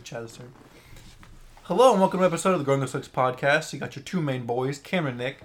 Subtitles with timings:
[0.00, 0.52] be Chad's turn.
[1.64, 3.72] Hello and welcome to an episode of the Growing Up Sucks podcast.
[3.72, 5.40] You got your two main boys, Cameron and Nick.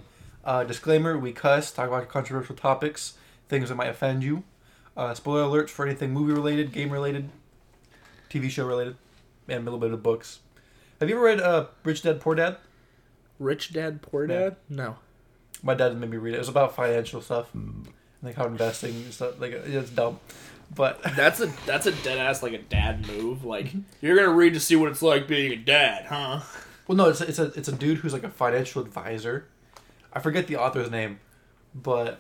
[0.46, 3.15] Uh, disclaimer, we cuss, talk about controversial topics,
[3.49, 4.44] things that might offend you.
[4.96, 7.29] Uh, spoiler alerts for anything movie related, game related,
[8.29, 8.96] TV show related,
[9.49, 10.39] and a little bit of books.
[11.00, 12.58] Have you ever read uh, Rich Dad Poor Dad?
[13.40, 14.26] Rich Dad Poor.
[14.26, 14.56] Dad?
[14.70, 14.98] No.
[15.64, 16.38] My dad made me read it.
[16.38, 17.50] It was about financial stuff,
[18.24, 19.40] like how investing and stuff.
[19.40, 20.20] Like it's dumb,
[20.73, 23.43] but That's a that's a dead ass like a dad move.
[23.45, 23.71] Like
[24.02, 26.41] you're gonna read to see what it's like being a dad, huh?
[26.88, 29.48] Well, no, it's a, it's a it's a dude who's like a financial advisor.
[30.13, 31.20] I forget the author's name,
[31.73, 32.20] but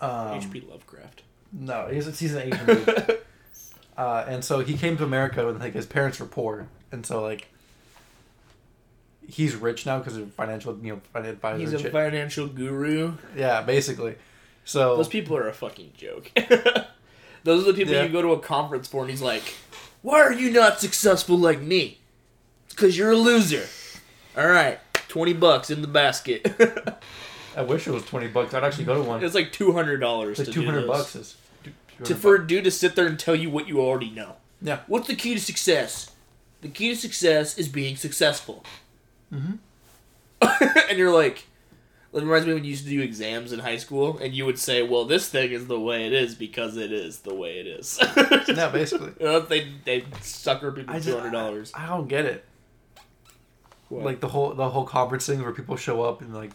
[0.00, 0.62] um, H.P.
[0.68, 1.22] Lovecraft.
[1.52, 3.18] no, he's he's an Asian dude.
[3.96, 7.22] uh, and so he came to America and like his parents were poor, and so
[7.22, 7.48] like
[9.26, 11.58] he's rich now because of financial you know financial advisor.
[11.58, 11.92] He's a shit.
[11.92, 13.14] financial guru.
[13.36, 14.16] yeah, basically.
[14.64, 16.30] So Those people are a fucking joke.
[17.48, 18.02] Those are the people Yeah.
[18.02, 19.54] you go to a conference for, and he's like,
[20.02, 21.96] "Why are you not successful like me?
[22.68, 23.66] Because you're a loser."
[24.36, 26.46] All right, twenty bucks in the basket.
[27.56, 28.52] I wish it was twenty bucks.
[28.52, 29.24] I'd actually go to one.
[29.24, 30.38] it's like two hundred dollars.
[30.38, 31.36] Like two hundred bucks is
[32.04, 34.36] to for a dude to sit there and tell you what you already know.
[34.60, 34.80] Yeah.
[34.86, 36.10] What's the key to success?
[36.60, 38.62] The key to success is being successful.
[39.34, 39.58] Mhm.
[40.90, 41.46] and you're like,
[42.12, 44.58] it reminds me when you used to do exams in high school, and you would
[44.58, 47.66] say, "Well, this thing is the way it is because it is the way it
[47.66, 47.98] is."
[48.48, 49.12] Yeah, basically.
[49.20, 51.70] You know, they they sucker people I two hundred dollars.
[51.74, 52.44] I don't get it.
[53.90, 56.52] like the whole the whole conference thing where people show up and like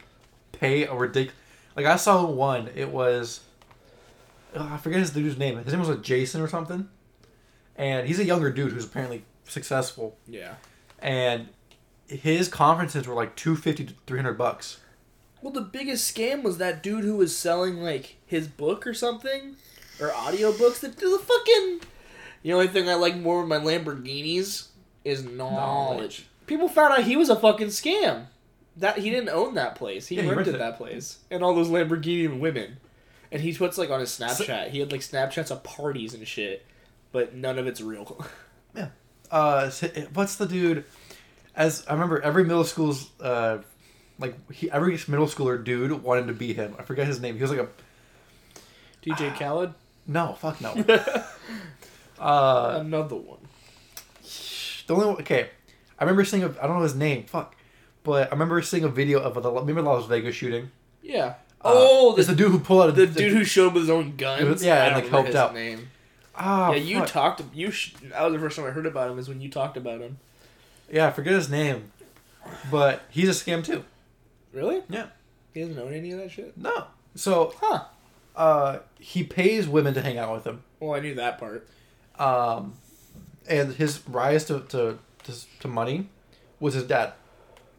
[0.51, 1.35] pay a ridiculous.
[1.75, 2.69] Like I saw one.
[2.75, 3.41] It was
[4.55, 5.57] oh, I forget his dude's name.
[5.57, 6.89] His name was like Jason or something,
[7.75, 10.17] and he's a younger dude who's apparently successful.
[10.27, 10.55] yeah.
[10.99, 11.49] And
[12.07, 14.79] his conferences were like two fifty to three hundred bucks.
[15.43, 19.57] Well, the biggest scam was that dude who was selling like his book or something,
[19.99, 20.79] or audiobooks.
[20.79, 21.81] The, the fucking.
[22.43, 24.69] The only thing I like more with my Lamborghinis
[25.03, 25.39] is knowledge.
[25.97, 26.27] Knowledge.
[26.47, 28.27] People found out he was a fucking scam.
[28.77, 30.07] That he didn't own that place.
[30.07, 32.77] He Yeah, he rented rented that place and all those Lamborghini women.
[33.29, 34.69] And he puts like on his Snapchat.
[34.69, 36.65] he had like Snapchats of parties and shit,
[37.11, 38.25] but none of it's real.
[38.75, 38.87] Yeah.
[39.29, 39.69] Uh,
[40.15, 40.85] what's the dude?
[41.55, 43.59] As I remember, every middle school's uh,
[44.23, 46.75] like he, every middle schooler dude wanted to be him.
[46.79, 47.35] I forget his name.
[47.35, 47.67] He was like a
[49.05, 49.73] DJ Khaled,
[50.07, 50.69] no, fuck no.
[52.19, 53.39] uh, another one.
[54.85, 55.49] The only one, okay,
[55.97, 57.55] I remember seeing a I don't know his name, fuck,
[58.03, 60.71] but I remember seeing a video of the remember the Las Vegas shooting.
[61.01, 61.35] Yeah.
[61.61, 63.89] Uh, oh, the, the dude who pulled out the dude who showed up with his
[63.89, 64.61] own guns.
[64.61, 65.53] Yeah, I and, like, helped his out.
[65.53, 65.89] Name.
[66.35, 67.07] ah yeah, you fuck.
[67.07, 67.41] talked.
[67.53, 69.19] You sh- that was the first time I heard about him.
[69.19, 70.17] Is when you talked about him.
[70.91, 71.93] yeah I forget his name,
[72.69, 73.85] but he's a scam too.
[74.53, 74.81] Really?
[74.89, 75.07] Yeah,
[75.53, 76.55] He doesn't own any of that shit.
[76.57, 77.83] no, so Huh.
[78.35, 81.67] uh he pays women to hang out with him, Well, I knew that part.
[82.19, 82.75] um,
[83.49, 86.07] and his rise to to to, to money
[86.59, 87.13] was his dad.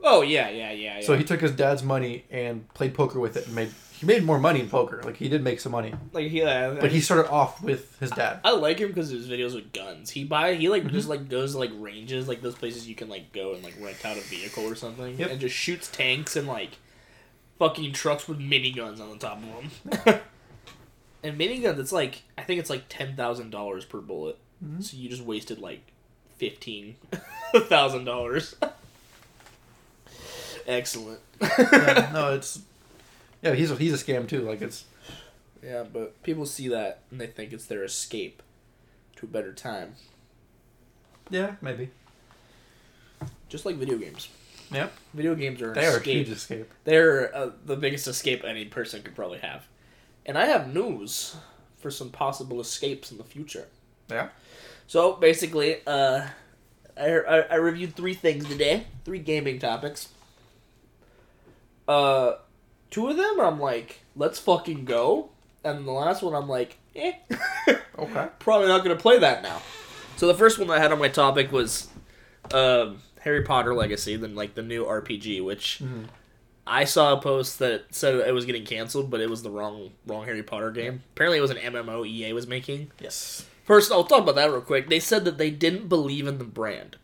[0.07, 0.99] Oh yeah, yeah, yeah.
[0.99, 1.05] yeah.
[1.07, 4.23] So he took his dad's money and played poker with it and made he made
[4.25, 5.01] more money in poker.
[5.05, 8.11] Like he did make some money, like he, uh, but he started off with his
[8.11, 8.41] dad.
[8.45, 10.11] I like him because his videos with guns.
[10.11, 10.93] He buy he like Mm-hmm.
[10.95, 13.75] just like goes to like ranges, like those places you can like go and like
[13.81, 15.31] rent out a vehicle or something, Yep.
[15.31, 16.73] and just shoots tanks and like
[17.59, 20.21] fucking trucks with miniguns on the top of them.
[21.23, 24.37] and miniguns, it's like I think it's like ten thousand dollars per bullet.
[24.63, 24.83] Mhm.
[24.83, 25.93] So you just wasted like
[26.37, 26.97] fifteen
[27.55, 28.55] thousand dollars.
[30.67, 31.21] Excellent.
[31.41, 32.61] yeah, no, it's
[33.43, 34.41] yeah, he's a, he's a scam too.
[34.43, 34.85] Like it's
[35.63, 38.43] Yeah, but people see that and they think it's their escape
[39.17, 39.95] to a better time.
[41.31, 41.91] yeah, maybe
[43.49, 44.29] Just like video games.
[44.73, 44.89] yeah.
[45.13, 46.27] Video games are an They are a escape.
[46.27, 46.71] huge escape.
[46.85, 49.67] They're uh, the biggest escape any person could probably have.
[50.27, 51.37] And I have news
[51.79, 53.69] for some possible escapes in the future.
[54.11, 54.29] Yeah.
[54.87, 56.27] So basically, uh,
[56.97, 60.09] I, I, I reviewed three things today, three gaming topics.
[61.89, 62.35] Uh,
[62.91, 65.31] two of them I'm like, let's fucking go,
[65.63, 67.13] and the last one I'm like, eh,
[67.99, 68.29] Okay.
[68.39, 69.61] probably not gonna play that now.
[70.17, 71.89] So the first one I had on my topic was
[72.53, 76.07] um, Harry Potter Legacy, then like the new RPG, which Mhm.
[76.67, 79.91] I saw a post that said it was getting canceled, but it was the wrong
[80.07, 81.03] wrong Harry Potter game.
[81.15, 82.91] Apparently, it was an MMO EA was making.
[83.01, 83.45] Yes.
[83.65, 84.89] First, I'll talk about that real quick.
[84.89, 86.97] They said that they didn't believe in the brand.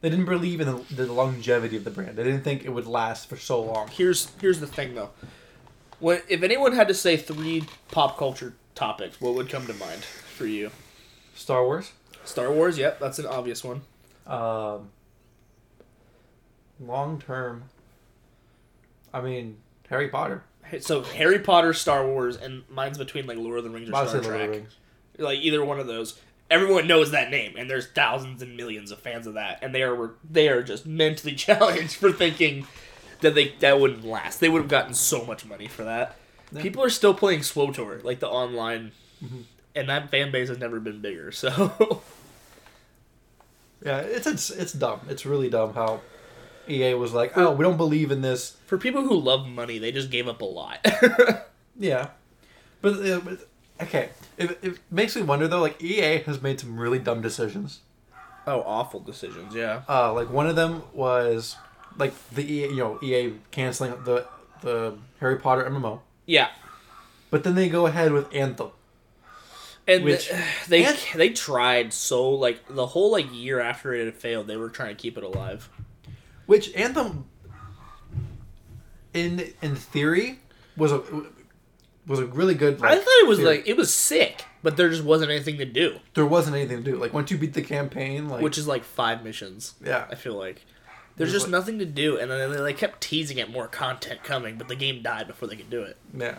[0.00, 2.16] They didn't believe in the, the longevity of the brand.
[2.16, 3.88] They didn't think it would last for so long.
[3.88, 5.10] Here's here's the thing though.
[5.98, 10.02] When if anyone had to say three pop culture topics, what would come to mind
[10.02, 10.70] for you?
[11.34, 11.92] Star Wars,
[12.24, 13.82] Star Wars, yep, that's an obvious one.
[14.26, 14.88] um,
[16.78, 17.64] long term.
[19.12, 19.58] I mean,
[19.88, 20.44] Harry Potter.
[20.80, 24.06] So Harry Potter, Star Wars, and mine's between like Lord of the Rings or Star
[24.06, 24.62] say Lord of Trek.
[25.18, 26.18] Like either one of those.
[26.50, 29.82] Everyone knows that name, and there's thousands and millions of fans of that, and they
[29.82, 32.66] are they are just mentally challenged for thinking
[33.20, 34.40] that they that wouldn't last.
[34.40, 36.16] They would have gotten so much money for that.
[36.52, 36.62] Yeah.
[36.62, 38.92] People are still playing SWOTOR, like the online,
[39.24, 39.44] Mhm.
[39.76, 41.30] and that fan base has never been bigger.
[41.32, 42.02] So
[43.84, 45.00] Yeah, it's it's it's dumb.
[45.08, 46.00] It's really dumb how
[46.68, 48.56] EA was like, oh, we don't believe in this.
[48.66, 50.84] for people who love money, they just gave up a lot.
[51.78, 52.08] Yeah,
[52.82, 53.48] but, uh, but
[53.82, 55.60] okay, it, it makes me wonder though.
[55.60, 57.80] Like EA has made some really dumb decisions.
[58.46, 59.54] oh, awful decisions.
[59.54, 59.82] Yeah.
[59.88, 61.56] Uh, like one of them was
[61.98, 64.26] like the EA, you know, EA canceling the
[64.62, 66.48] the Harry Potter MMO, Yeah.
[67.30, 68.70] but then they go ahead with Anthem.
[69.88, 74.14] And Which- th- they they tried so like the whole like year after it had
[74.14, 75.68] failed, they were trying to keep it alive.
[76.46, 77.24] Which Anthem,
[79.14, 80.38] in in theory,
[80.76, 81.02] was a
[82.10, 82.74] was a really good.
[82.82, 86.00] I thought it was like it was sick, but there just wasn't anything to do,
[86.14, 86.96] there wasn't anything to do.
[86.96, 89.74] Like once you beat the campaign, like which is like five missions.
[89.84, 90.64] yeah, I feel like
[91.16, 94.22] there's just like- nothing to do, and then they like, kept teasing at more content
[94.24, 95.96] coming, but the game died before they could do it.
[96.16, 96.38] yeah.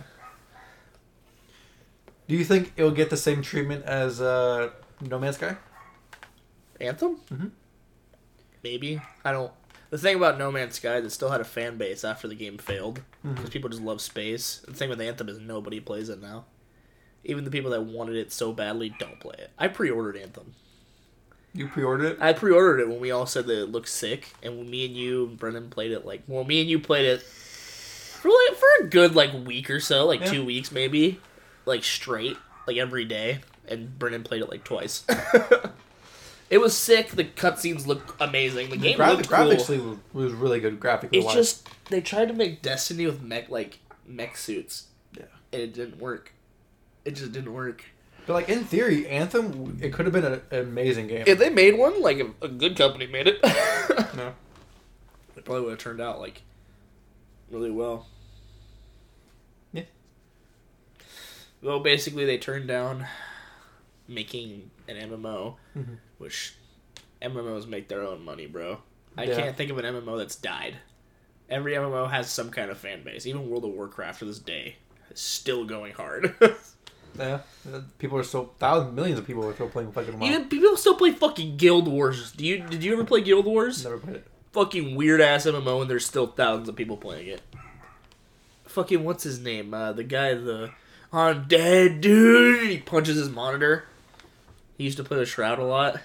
[2.27, 4.69] Do you think it'll get the same treatment as uh,
[5.01, 5.57] No Man's Sky?
[6.79, 7.17] Anthem?
[7.31, 7.51] Mhm.
[8.63, 9.51] Maybe I don't.
[9.91, 12.33] The thing about No Man's Sky is it still had a fan base after the
[12.35, 13.51] game failed because Mhm.
[13.51, 14.61] people just love space.
[14.65, 16.45] The thing with Anthem is nobody plays it now.
[17.23, 19.51] Even the people that wanted it so badly don't play it.
[19.59, 20.55] I pre-ordered Anthem.
[21.53, 22.17] You pre-ordered it?
[22.21, 24.95] I pre-ordered it when we all said that it looked sick, and when me and
[24.95, 28.85] you and Brendan played it, like, well, me and you played it for like for
[28.85, 30.31] a good like week or so, like Yeah.
[30.31, 31.19] two weeks maybe,
[31.65, 35.03] like straight, like every day, and Brendan played it like twice.
[36.51, 37.09] it was sick.
[37.11, 38.69] The cutscenes look amazing.
[38.69, 39.47] The game Gra- looked cool.
[39.47, 39.79] graphically
[40.13, 41.17] was, really good graphically.
[41.17, 41.35] It's wise.
[41.35, 44.87] just they tried to make Destiny with mech like mech suits,
[45.17, 45.23] Yeah.
[45.51, 46.33] and it didn't work.
[47.05, 47.85] It just didn't work.
[48.27, 51.23] But like in theory, Anthem it could have been an, an amazing game.
[51.25, 53.39] If they made one, like a, a good company made it,
[54.15, 54.33] no.
[55.35, 56.43] it probably would have turned out like
[57.49, 58.05] really well.
[59.73, 59.83] Yeah.
[61.63, 63.07] Well, basically, they turned down
[64.07, 65.97] making an MMO, Mhm.
[66.21, 66.53] Which
[67.21, 68.79] MMOs make their own money, bro.
[69.17, 69.35] I Yeah.
[69.35, 70.75] can't think of an MMO that's died.
[71.49, 73.25] Every MMO has some kind of fan base.
[73.25, 74.77] Even World of Warcraft to this day
[75.11, 76.33] is still going hard.
[77.19, 77.39] Yeah,
[77.69, 80.25] uh, people are still thousands, millions of people are still playing fucking WoW.
[80.27, 82.31] Even people still play fucking Guild Wars.
[82.31, 83.83] Do you did you ever play Guild Wars?
[83.83, 84.27] Never played it.
[84.53, 87.41] fucking weird ass MMO, and there's still thousands of people playing it.
[88.65, 89.73] Fucking what's his name?
[89.73, 90.71] Uh, the guy, the
[91.11, 92.69] I'm dead dude.
[92.69, 93.83] He punches his monitor.
[94.77, 95.99] He used to play the Shroud a lot.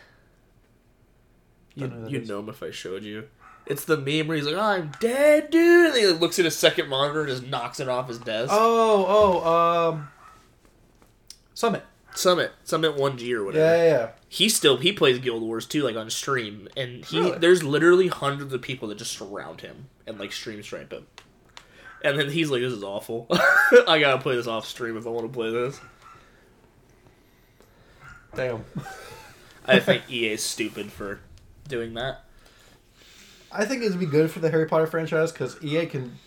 [1.77, 3.29] Know You that you'd know him if I showed you.
[3.67, 6.57] It's the meme where he's like, "I'm dead, dude." And he like, looks at his
[6.57, 8.51] second monitor and just knocks it off his desk.
[8.55, 10.09] Oh, oh, um,
[11.55, 11.83] Summit.
[12.15, 13.63] Summit, Summit One G or whatever.
[13.65, 14.09] Yeah, yeah, yeah.
[14.27, 17.39] He still he plays Guild Wars too, like on stream, and he Really?
[17.39, 21.07] there's literally hundreds of people that just surround him and like stream snipe him.
[22.03, 23.27] And then he's like, "This is awful.
[23.87, 25.79] I gotta play this off stream if I want to play this."
[28.35, 28.65] Damn.
[29.67, 31.21] I think EA's stupid for
[31.67, 32.25] doing that.
[33.53, 36.19] I think it'd be good for the Harry Potter franchise because EA can,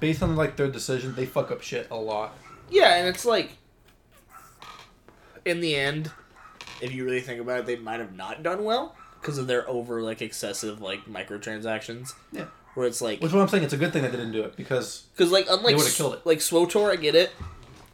[0.00, 2.34] based on like their decision, they fuck up shit a lot.
[2.70, 3.52] Yeah, and it's like,
[5.44, 6.10] in the end,
[6.80, 9.68] if you really think about it, they might have not done well because of their
[9.68, 12.12] over like excessive like microtransactions.
[12.32, 12.44] Yeah.
[12.74, 13.64] Where it's like, Which is what I'm saying.
[13.64, 15.96] It's a good thing that they didn't do it because Because like unlike would've S-
[15.96, 16.24] killed it.
[16.26, 17.30] like SWOTOR, I get it.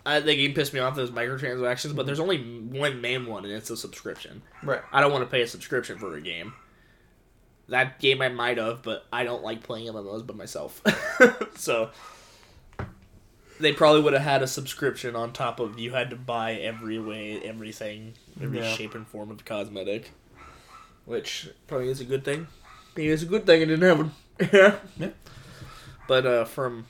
[0.06, 3.52] I, the game pissed me off those microtransactions, but there's only one main one, and
[3.54, 4.42] it's a subscription.
[4.62, 4.82] right.
[4.92, 6.52] I don't want to pay a subscription for a game.
[7.68, 10.82] That game I might have, but I don't like playing MMOs by myself.
[11.56, 11.90] so
[13.58, 16.98] they probably would have had a subscription on top of you had to buy every
[16.98, 18.74] way, everything, every Yeah.
[18.74, 20.10] shape and form of cosmetic,
[21.06, 22.48] which probably is a good thing.
[22.96, 24.12] Maybe it's a good thing it didn't happen.
[24.52, 24.76] yeah.
[24.98, 25.10] Yeah.
[26.06, 26.84] But uh, from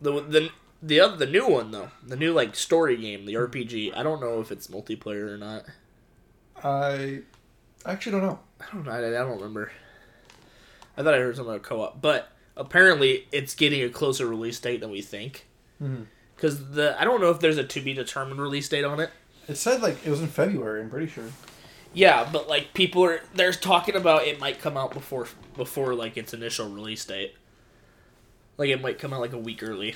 [0.00, 0.50] the the
[0.82, 3.96] the other the new one though, the new like story game, the RPG.
[3.96, 5.64] I don't know if it's multiplayer or not.
[6.62, 7.22] I
[7.86, 8.40] actually don't know.
[8.60, 8.92] I don't know.
[8.92, 9.72] I, I don't remember.
[10.96, 14.80] I thought I heard something about co-op, but apparently it's getting a closer release date
[14.80, 15.46] than we think.
[15.82, 16.02] Mm-hmm.
[16.34, 19.10] Because the I don't know if there's a to be determined release date on it.
[19.48, 20.82] It said like it was in February.
[20.82, 21.30] I'm pretty sure.
[21.94, 26.16] Yeah, but like people are they're talking about it might come out before before like
[26.16, 27.36] its initial release date.
[28.58, 29.94] Like it might come out like a week early.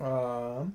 [0.00, 0.74] Um.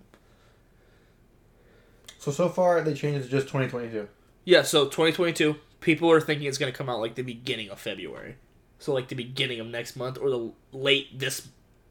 [2.20, 4.08] So so far they changed it to just 2022.
[4.46, 5.56] Yeah, so 2022.
[5.80, 8.36] People are thinking it's gonna come out like the beginning of February,
[8.80, 11.48] so like the beginning of next month or the late this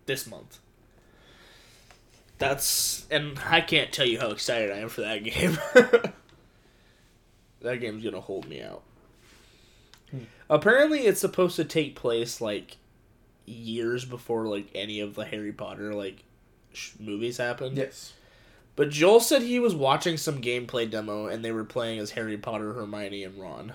[0.06, 0.58] this month.
[2.38, 5.58] That's and I can't tell you how excited I am for that game.
[7.60, 8.82] that game's gonna hold me out.
[10.10, 10.24] Hmm.
[10.50, 12.76] Apparently, it's supposed to take place like
[13.46, 16.24] years before like any of the Harry Potter like
[16.76, 17.76] sh- movies happened.
[17.76, 18.12] Yes.
[18.76, 22.36] But Joel said he was watching some gameplay demo and they were playing as Harry
[22.36, 23.72] Potter, Hermione, and Ron.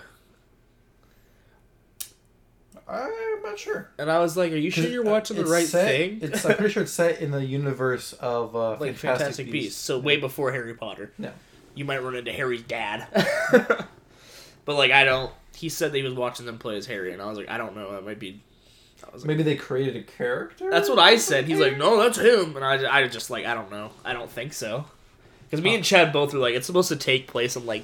[2.88, 3.90] I'm not sure.
[3.98, 6.58] And I was like, "Are you sure you're watching the right set- thing?" It's I'm
[6.58, 9.80] pretty sure it's set in the universe of uh, like Fantastic, Fantastic Beasts.
[9.80, 11.14] So way before Harry Potter.
[11.18, 11.32] Yeah.
[11.74, 13.08] You might run into Harry's dad.
[14.66, 17.22] but like I don't he said that he was watching them play as Harry and
[17.22, 18.42] I was like, I don't know, that might be
[19.04, 20.70] like, Maybe they created a character.
[20.70, 21.46] That's what I said.
[21.46, 23.92] He's like, "No, that's him." And I I just like, I don't know.
[24.06, 24.86] I don't think so.
[25.50, 27.84] Cuz me and Chad both were like it's supposed to take place in like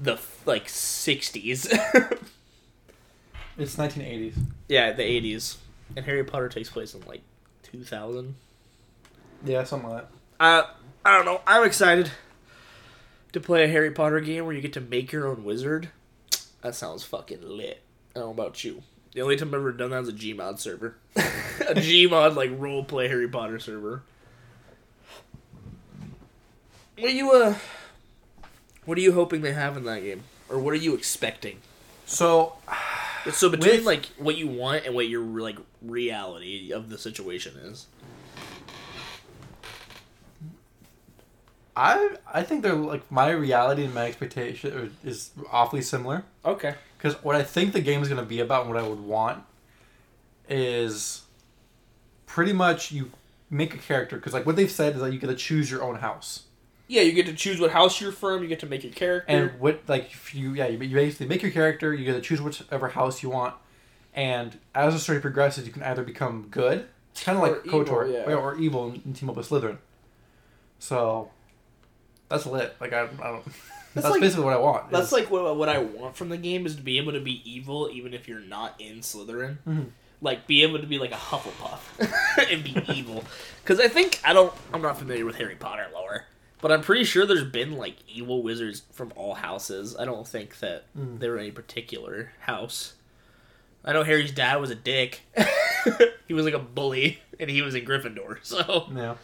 [0.00, 1.72] the like 60s.
[3.58, 4.34] It's 1980s.
[4.68, 5.56] yeah, the 80s.
[5.96, 7.22] And Harry Potter takes place in like
[7.64, 8.36] 2000.
[9.44, 10.04] Yeah, something like
[10.38, 10.44] that.
[10.44, 10.66] Uh,
[11.04, 11.40] I don't know.
[11.44, 12.12] I'm excited
[13.32, 15.88] to play a Harry Potter game where you get to make your own wizard.
[16.62, 17.82] That sounds fucking lit.
[18.14, 18.82] I don't know about you.
[19.18, 20.94] The only time I've ever done that is a Gmod server.
[21.16, 24.04] a Gmod like role play Harry Potter server.
[26.96, 27.56] What are you uh
[28.84, 30.22] what are you hoping they have in that game?
[30.48, 31.58] Or what are you expecting?
[32.06, 32.58] So,
[33.32, 37.56] So between With- like what you want and what your like reality of the situation
[37.56, 37.86] is.
[41.76, 46.22] I I think they're like my reality and my expectation is awfully similar.
[46.44, 46.76] Okay.
[46.98, 49.00] Because what I think the game is going to be about, and what I would
[49.00, 49.44] want,
[50.48, 51.22] is
[52.26, 53.12] pretty much you
[53.50, 54.16] make a character.
[54.16, 56.44] Because like what they've said is that you get to choose your own house,
[56.88, 58.42] Yeah, you get to choose what house you're from.
[58.42, 59.30] You get to make your character.
[59.30, 61.94] and what like if you yeah you, basically make your character.
[61.94, 63.54] You get to choose whichever house you want,
[64.12, 66.88] and as the story progresses, you can either become good,
[67.22, 68.32] kind of like evil, Kotor, yeah.
[68.32, 69.78] or, or evil and team up with Slytherin.
[70.80, 71.30] So
[72.28, 72.74] that's lit.
[72.80, 73.44] Like I, I don't.
[73.94, 74.90] That's, like- basically what I want.
[74.90, 77.20] That's is- like what, what I want from the game is to be able to
[77.20, 79.58] be evil even if you're not in Slytherin.
[79.66, 79.86] Mhm.
[80.20, 83.22] Like be able to be like a Hufflepuff and be evil.
[83.62, 84.52] Because I think I don't.
[84.72, 86.24] I'm not familiar with Harry Potter lore,
[86.60, 89.96] but I'm pretty sure there's been like evil wizards from all houses.
[89.96, 91.20] I don't think that Mm.
[91.20, 92.94] they were any particular house.
[93.84, 95.20] I know Harry's dad was a dick.
[96.26, 98.38] he was like a bully, and he was in Gryffindor.
[98.42, 99.14] So yeah.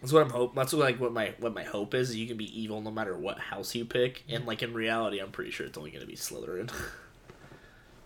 [0.00, 0.54] That's what I'm hope.
[0.54, 2.14] That's what, like what my what my hope is.
[2.14, 5.30] You can be evil no matter what house you pick, and like in reality, I'm
[5.30, 6.72] pretty sure it's only going to be Slytherin.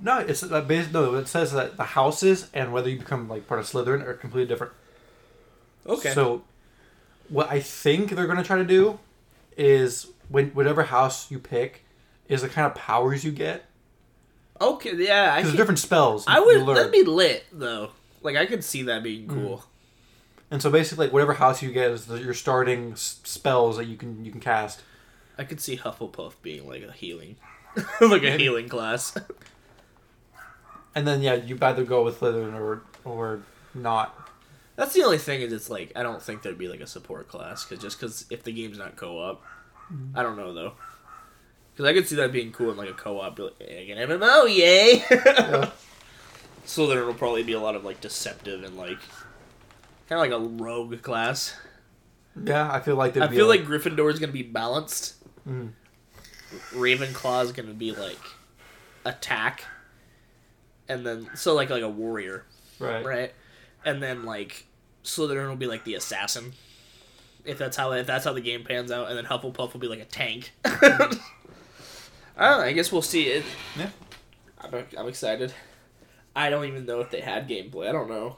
[0.05, 1.15] No, it's uh, bas no.
[1.15, 4.49] It says that the houses and whether you become like part of Slytherin are completely
[4.49, 4.73] different.
[5.87, 6.13] Okay.
[6.13, 6.43] So,
[7.29, 8.99] what I think they're gonna try to do
[9.57, 11.85] is when whatever house you pick
[12.27, 13.67] is the kind of powers you get
[14.61, 16.25] okay, yeah, because different spells.
[16.27, 16.67] I would.
[16.67, 17.91] That'd be lit though.
[18.23, 19.65] Like I could see that being cool.
[20.53, 23.87] And so basically, like whatever house you get is the, your starting s- spells that
[23.87, 24.83] you can you can cast.
[25.39, 27.37] I could see Hufflepuff being like a healing,
[28.03, 29.17] like a healing class.
[30.95, 33.41] And then yeah, you either go with Slytherin or or
[33.73, 34.31] not.
[34.77, 37.29] That's the only thing is it's like I don't think there'd be like a support
[37.29, 39.43] class because just because if the game's not co-op,
[39.91, 40.19] mm-hmm.
[40.19, 40.75] I don't know though.
[41.73, 44.55] Because I could see that being cool in like a co-op, like, "Hey, an MMO,
[44.55, 45.03] yay!
[45.11, 45.71] Yeah.
[46.65, 48.99] So there will probably be a lot of like deceptive and like
[50.13, 51.55] kind of like a rogue class.
[52.43, 55.17] Yeah, I feel like I feel a- like Gryffindor is gonna be balanced.
[55.49, 55.73] Mhm.
[56.73, 58.19] Ravenclaw is gonna be like
[59.05, 59.65] attack,
[60.89, 62.45] and then so like like a warrior,
[62.79, 63.05] right.
[63.05, 63.35] right?
[63.85, 64.67] And then like
[65.05, 66.53] Slytherin will be like the assassin.
[67.45, 69.89] If that's how if that's how the game pans out, and then Hufflepuff will be
[69.89, 70.53] like a tank.
[70.65, 72.65] I don't know.
[72.65, 73.45] I guess we'll see it.
[73.79, 73.91] Yeah.
[74.61, 75.53] I'm, I'm excited.
[76.35, 77.89] I don't even know if they had gameplay.
[77.89, 78.37] I don't know.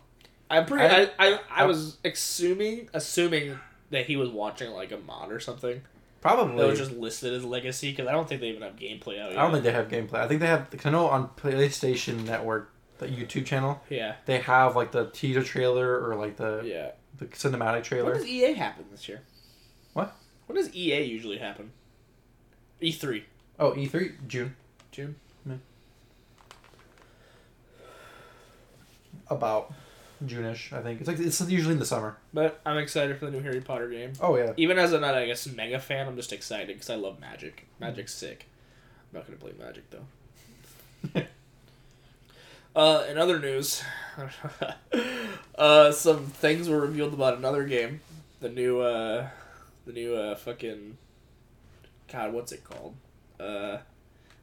[0.51, 0.85] I'm pretty.
[0.85, 3.59] I I- I, I, was assuming assuming
[3.91, 5.81] that he was watching like a mod or something
[6.21, 6.57] Probably.
[6.57, 9.31] that was just listed as legacy because I don't think they even have gameplay out
[9.31, 9.39] yet.
[9.39, 10.15] I don't think they have gameplay.
[10.21, 10.71] I think they have.
[10.71, 14.17] Cause I know on PlayStation Network, the YouTube channel, Yeah.
[14.27, 16.91] they have like the teaser trailer or like the Yeah.
[17.19, 18.15] the cinematic When trailer.
[18.15, 19.23] does EA happen this year?
[19.93, 20.15] What?
[20.47, 21.73] What does EA usually happen?
[22.83, 23.23] E3.
[23.59, 24.57] Oh, E3 June.
[24.93, 25.17] June.
[29.29, 29.73] About
[30.27, 31.01] June-ish, I think.
[31.01, 32.17] It's like it's usually in the summer.
[32.33, 34.13] But I'm excited for the new Harry Potter game.
[34.21, 34.53] Oh yeah.
[34.57, 37.67] Even as a not, I guess, mega fan, I'm just excited because I love Magic.
[37.81, 38.49] Magic's sick.
[39.13, 41.25] I'm not gonna play Magic though.
[42.77, 43.83] uh, in other news,
[45.59, 48.01] uh, some things were revealed about another game.
[48.41, 49.29] The new, uh,
[49.87, 50.99] the new, uh, fucking,
[52.13, 52.95] God, what's it called?
[53.41, 53.79] Uh,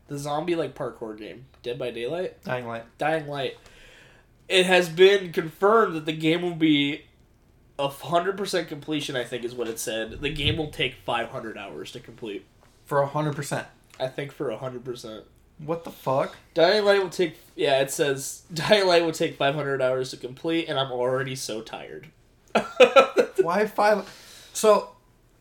[0.07, 2.43] the zombie like parkour game, Dead by Daylight.
[2.43, 2.83] Dying Light.
[2.97, 3.57] Dying Light.
[4.51, 7.05] It has been confirmed that the game will be
[7.79, 9.15] a hundred percent completion.
[9.15, 10.22] I think is what it said.
[10.22, 12.46] The game will take five hundred hours to complete.
[12.86, 13.67] for a hundred percent.
[14.00, 15.24] I think for a hundred percent.
[15.58, 16.36] What the fuck?
[16.55, 20.67] Dying Light will take yeah, it says Dying Light will take 500 hours to complete
[20.67, 22.08] and I'm already so tired.
[23.41, 24.10] Why five?
[24.53, 24.89] So,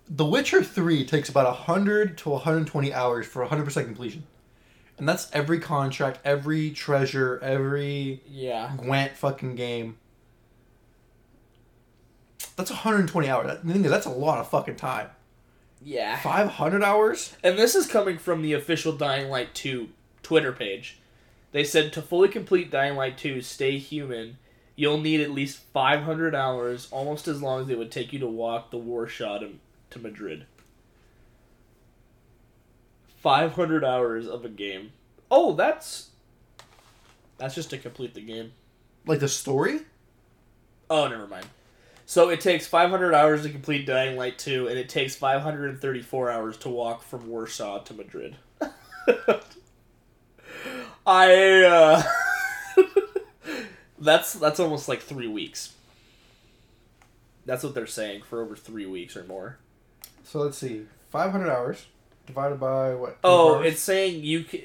[0.08, 4.24] The Witcher Three takes about hundred to one hundred twenty hours for hundred percent completion,
[5.00, 8.72] and that's every contract, every treasure, every yeah.
[8.76, 9.96] Gwent fucking game.
[12.54, 13.58] That's 120 hours.
[13.64, 15.08] The thing is, that's a lot of fucking time.
[15.82, 16.18] Yeah.
[16.20, 17.34] 500 hours?
[17.42, 19.88] And this is coming from the official Dying Light 2
[20.22, 20.98] Twitter page.
[21.52, 24.36] They said to fully complete Dying Light 2 Stay Human,
[24.76, 28.26] you'll need at least 500 hours, almost as long as it would take you to
[28.26, 29.52] walk the Warsaw to,
[29.92, 30.44] to Madrid.
[33.20, 34.92] 500 hours of a game.
[35.30, 36.10] Oh, that's
[37.38, 38.52] that's just to complete the game.
[39.06, 39.80] Like the story?
[40.88, 41.46] Oh, never mind.
[42.06, 46.56] So it takes 500 hours to complete Dying Light 2, and it takes 534 hours
[46.58, 48.36] to walk from Warsaw to Madrid.
[51.06, 52.02] I uh
[53.98, 55.74] That's that's almost like 3 weeks.
[57.46, 59.58] That's what they're saying for over 3 weeks or more.
[60.24, 60.86] So let's see.
[61.10, 61.86] 500 hours
[62.30, 63.18] divided by what?
[63.24, 63.72] Oh, 24 hours?
[63.72, 64.64] it's saying you c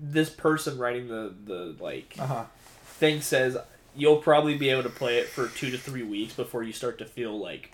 [0.00, 2.44] this person writing the the like Uh-huh.
[2.84, 3.56] thing says
[3.94, 6.98] you'll probably be able to play it for 2 to 3 weeks before you start
[6.98, 7.72] to feel like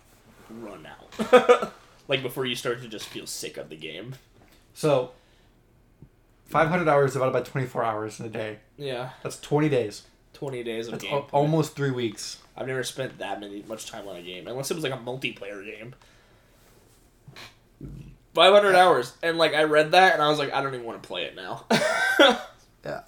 [0.51, 1.73] run out.
[2.09, 4.15] like before you start to just feel sick of the game.
[4.75, 5.13] So
[6.47, 8.59] 500 hours divided by 24 hours in a day.
[8.79, 10.05] Yeah, That's 20 days.
[10.35, 11.13] 20 days of That's game.
[11.15, 12.39] al- almost 3 weeks.
[12.57, 14.97] I've never spent that many much time on a game unless it was like a
[14.97, 15.95] multiplayer game.
[18.37, 21.03] 500 hours and like I read that and I was like I don't even want
[21.03, 21.65] to play it now.
[22.85, 23.01] Yeah.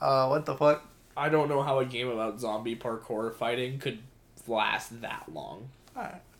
[0.00, 0.84] Uh what the fuck?
[1.16, 4.00] I don't know how a game about zombie parkour fighting could
[4.48, 5.68] last that long.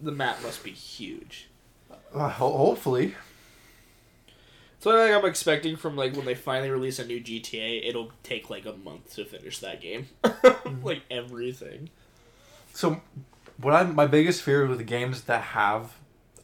[0.00, 1.48] The map must be huge.
[2.14, 3.14] Uh, ho- hopefully.
[4.80, 8.48] So like I'm expecting from like when they finally release a new GTA, it'll take
[8.48, 10.08] like a month to finish that game.
[10.83, 11.90] like everything.
[12.72, 13.00] So,
[13.61, 15.92] what I'm my biggest fear with the games that have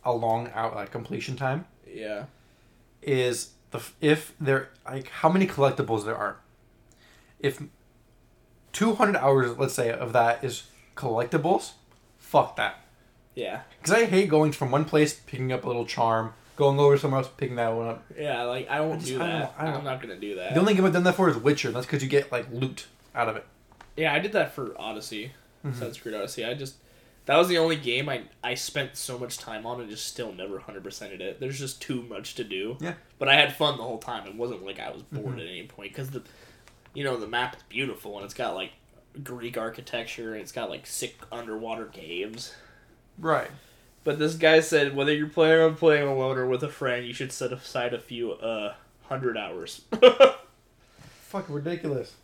[0.04, 2.24] a long out like completion time Yeah.
[3.02, 6.36] is the if there like how many collectibles there are.
[7.40, 7.60] If
[8.72, 10.64] 200 hours, let's say, of that is
[10.96, 11.72] collectibles,
[12.18, 12.80] fuck that.
[13.34, 13.62] Yeah.
[13.78, 17.20] Because I hate going from one place, picking up a little charm, going over somewhere
[17.20, 18.04] else, picking that one up.
[18.18, 19.54] Yeah, like I won't I just- do I that.
[19.58, 20.54] I I'm not gonna do that.
[20.54, 22.46] The only game I've done that for is Witcher, and that's because you get like
[22.52, 23.44] loot out of it.
[23.96, 25.32] Yeah, I did that for Odyssey.
[25.64, 26.00] Mhm.
[26.02, 26.44] Creed Odyssey.
[26.44, 26.74] I just
[27.26, 30.32] that was the only game I I spent so much time on and just still
[30.32, 31.40] never hundred percented it.
[31.40, 32.76] There's just too much to do.
[32.80, 32.94] Yeah.
[33.18, 34.26] But I had fun the whole time.
[34.26, 35.40] It wasn't like I was bored Mhm.
[35.40, 36.22] at any point because the,
[36.92, 38.72] you know, the map is beautiful and it's got like
[39.22, 42.54] Greek architecture and it's got like sick underwater caves.
[43.18, 43.50] Right.
[44.02, 47.14] But this guy said whether you're planning on playing alone or with a friend, you
[47.14, 49.82] should set aside a few uh hundred hours.
[51.28, 52.14] Fucking ridiculous.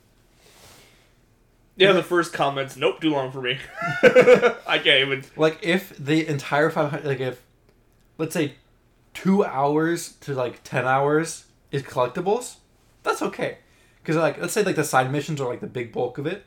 [1.81, 3.59] Yeah, the first comments, nope, too long for me.
[4.03, 5.25] I can't even.
[5.37, 7.43] Like if the entire 500, like if,
[8.19, 8.55] let's say,
[9.15, 12.57] two hours to like 10 hours is collectibles,
[13.03, 13.59] that's okay.
[14.03, 16.45] Because like let's say like the side missions are like the big bulk of it.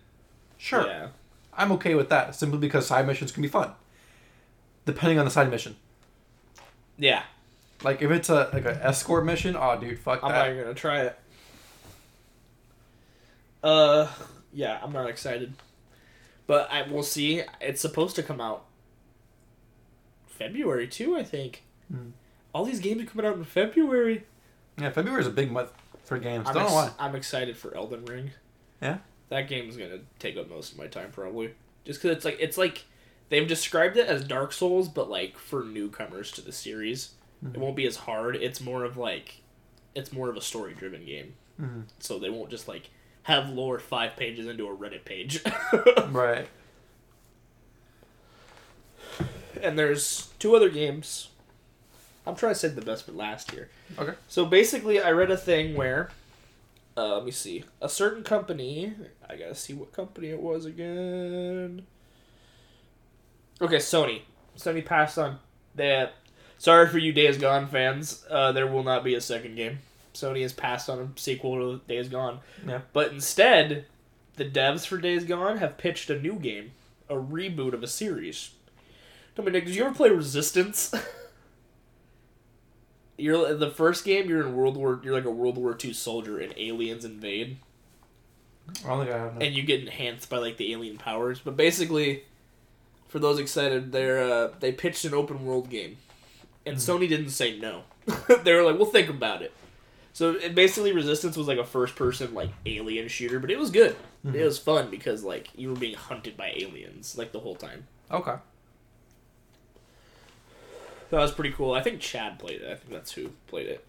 [0.57, 0.85] Sure.
[0.85, 1.07] Yeah.
[1.55, 3.71] I'm okay with that simply because side missions can be fun.
[4.85, 5.75] Depending on the side mission.
[6.97, 7.23] Yeah.
[7.83, 10.27] Like if it's a like an escort mission, oh dude, fuck that.
[10.27, 10.39] I'm that.
[10.39, 11.19] not even gonna try it.
[13.63, 14.07] Uh,
[14.53, 15.53] yeah, I'm not excited,
[16.47, 17.41] but I will see.
[17.61, 18.65] It's supposed to come out
[20.27, 21.63] February too, I think.
[21.91, 22.09] Hmm.
[22.53, 24.23] All these games are coming out in February.
[24.79, 25.71] Yeah, February is a big month
[26.05, 26.47] for games.
[26.47, 26.91] I'm, Don't ex- know why.
[26.99, 28.31] I'm excited for Elden Ring.
[28.81, 28.97] Yeah?
[29.29, 31.51] that game is gonna take up most of my time probably,
[31.85, 32.83] just because it's like it's like
[33.29, 37.13] they've described it as Dark Souls, but like for newcomers to the series,
[37.43, 37.55] Mhm.
[37.55, 38.35] it won't be as hard.
[38.35, 39.41] It's more of like,
[39.95, 41.33] it's more of a story driven game.
[41.59, 41.83] Mhm.
[41.99, 42.89] so they won't just like
[43.23, 45.41] have lore five pages into a Reddit page.
[46.09, 46.47] Right.
[49.61, 51.29] and there's two other games.
[52.27, 53.69] I'm trying to say the best but last year.
[53.97, 54.13] Okay.
[54.27, 56.09] So basically, I read a thing where,
[56.97, 58.93] uh, let me see, a certain company.
[59.29, 61.85] I gotta see what company it was again.
[63.61, 64.21] Okay, Sony.
[64.57, 65.39] Sony passed on.
[65.75, 66.13] that.
[66.57, 68.23] Sorry for you Days Gone fans.
[68.29, 69.79] Uh, there will not be a second game.
[70.13, 72.39] Sony has passed on a sequel to Days Gone.
[72.67, 72.81] Yeah.
[72.93, 73.85] But instead,
[74.35, 76.71] the devs for Days Gone have pitched a new game,
[77.09, 78.51] a reboot of a series.
[79.35, 80.93] Tell me, Nick, did you ever play Resistance?
[83.17, 84.29] you're the first game.
[84.29, 85.01] You're in World War.
[85.03, 87.57] You're like a World War II soldier, and aliens invade,
[88.85, 89.35] I don't think I have.
[89.35, 89.45] No.
[89.45, 91.39] and you get enhanced by like the alien powers.
[91.39, 92.23] But basically,
[93.07, 95.97] for those excited, they're uh, they pitched an open world game,
[96.65, 97.83] and Sony didn't say no.
[98.43, 99.53] they were like, we'll think about it.
[100.13, 103.95] So it basically, Resistance was like a first-person like alien shooter, but it was good.
[104.25, 107.87] It was fun because like you were being hunted by aliens like the whole time.
[108.11, 108.35] Okay.
[111.09, 111.73] That was pretty cool.
[111.73, 112.71] I think Chad played it.
[112.71, 113.85] I think that's who played it,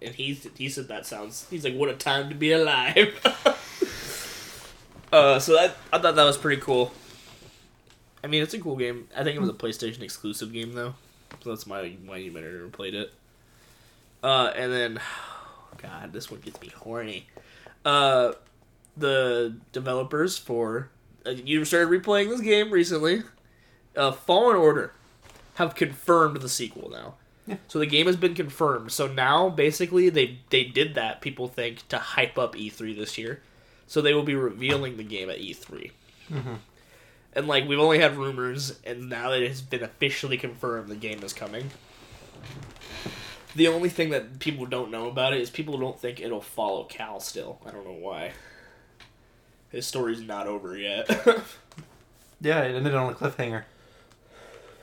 [0.00, 1.46] and he he said that sounds.
[1.50, 3.14] He's like, what a time to be alive.
[5.12, 6.92] uh, so that I thought that was pretty cool.
[8.24, 9.06] I mean, it's a cool game.
[9.14, 10.94] I think it was a PlayStation exclusive game though,
[11.42, 13.12] so that's my why you might have never played it.
[14.22, 15.00] Uh, and then,
[15.86, 17.26] God, this one gets me horny.
[17.84, 18.32] Uh,
[18.96, 20.90] the developers for
[21.26, 23.22] uh, you started replaying this game recently.
[23.96, 24.92] Uh, Fallen Order
[25.54, 27.14] have confirmed the sequel now.
[27.46, 27.56] Yeah.
[27.68, 28.90] So the game has been confirmed.
[28.92, 33.42] So now basically they they did that people think to hype up E3 this year.
[33.86, 35.90] So they will be revealing the game at E3.
[36.32, 36.58] Mhm.
[37.34, 41.22] And like we've only had rumors and now it has been officially confirmed the game
[41.22, 41.70] is coming.
[43.54, 46.84] The only thing that people don't know about it is people don't think it'll follow
[46.84, 47.60] Cal still.
[47.64, 48.32] I don't know why.
[49.70, 51.08] His story's not over yet.
[52.44, 53.64] Yeah, it ended on a cliffhanger.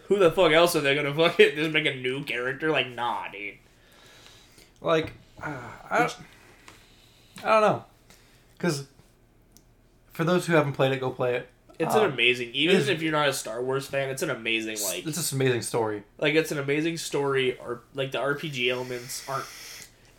[0.08, 2.72] Who the fuck else are they gonna fucking just make a new character?
[2.72, 3.56] Like, nah, dude.
[4.82, 5.54] Like, uh,
[5.90, 6.16] I, don't,
[7.44, 7.86] I don't know.
[8.58, 8.88] Because
[10.12, 11.50] for those who haven't played it, go play it.
[11.82, 12.52] It's Um, an amazing.
[12.54, 15.32] Even is- if you're not a Star Wars fan, it's an amazing like it's just
[15.34, 16.04] an amazing story.
[16.20, 17.58] like it's an amazing story.
[17.58, 19.46] Or like the RPG elements aren't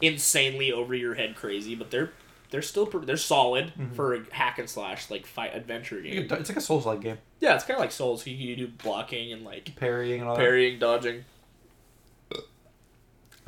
[0.00, 2.10] insanely over your head crazy, but they're
[2.50, 6.26] they're still they're solid for a hack and slash like fight adventure game.
[6.30, 7.18] It's like a Souls like game.
[7.40, 8.26] Yeah, it's kind of like Souls.
[8.26, 11.24] You, you do blocking and like Parrying and all parrying, dodging.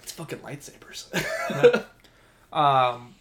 [0.02, 1.10] It's fucking lightsabers.
[1.10, 1.86] that.
[2.52, 3.16] Um,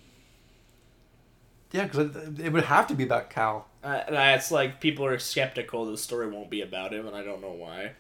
[1.72, 3.66] yeah, because it, it would have to be about Cal.
[3.84, 7.42] Uh, that's like people are skeptical the story won't be about him, and I don't
[7.42, 7.92] know why.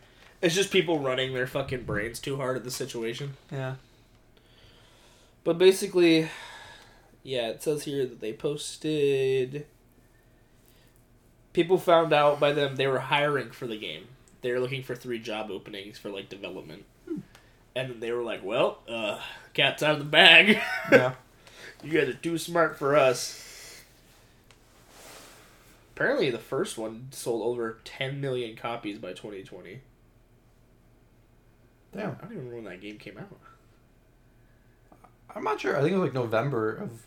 [0.42, 3.36] It's just people running their fucking brains too hard at the situation.
[3.52, 3.76] Yeah.
[5.44, 6.30] But basically,
[7.22, 9.66] yeah, it says here that they posted.
[11.52, 14.08] People found out by them they were hiring for the game.
[14.42, 18.44] They were looking for three job openings for like development, and then they were like,
[18.44, 19.20] "Well, uh,
[19.54, 20.60] cat's out of the bag.
[20.92, 21.14] Yeah.
[21.84, 23.43] you guys are too smart for us."
[25.96, 29.82] Apparently, the first one sold over 10 million copies by 2020.
[31.96, 32.02] Damn.
[32.02, 33.40] I don't even remember when that game came out.
[35.36, 35.78] I'm not sure.
[35.78, 37.06] I think it was like November of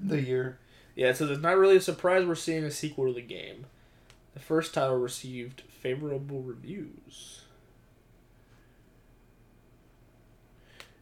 [0.00, 0.58] the year.
[0.94, 3.66] Yeah, it says it's not really a surprise we're seeing a sequel to the game.
[4.34, 7.42] The first title received favorable reviews.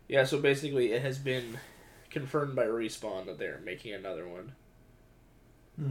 [0.09, 1.59] Yeah, so basically it has been
[2.11, 4.53] confirmed by Respawn that they're making another one.
[5.81, 5.91] Hmm.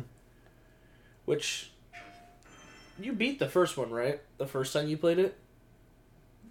[1.25, 1.71] Which
[2.99, 4.21] you beat the first one, right?
[4.37, 5.37] The first time you played it?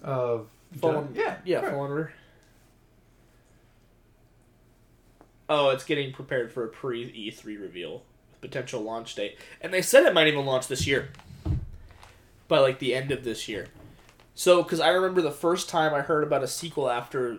[0.02, 0.48] Of
[0.80, 1.70] Fallen- yeah, Yeah, right.
[1.72, 2.12] Fallen Order.
[5.48, 8.02] Oh, it's getting prepared for a pre E3 reveal,
[8.40, 11.10] potential launch date, and they said it might even launch this year,
[12.48, 13.68] by like the end of this year.
[14.34, 17.38] So, because I remember the first time I heard about a sequel after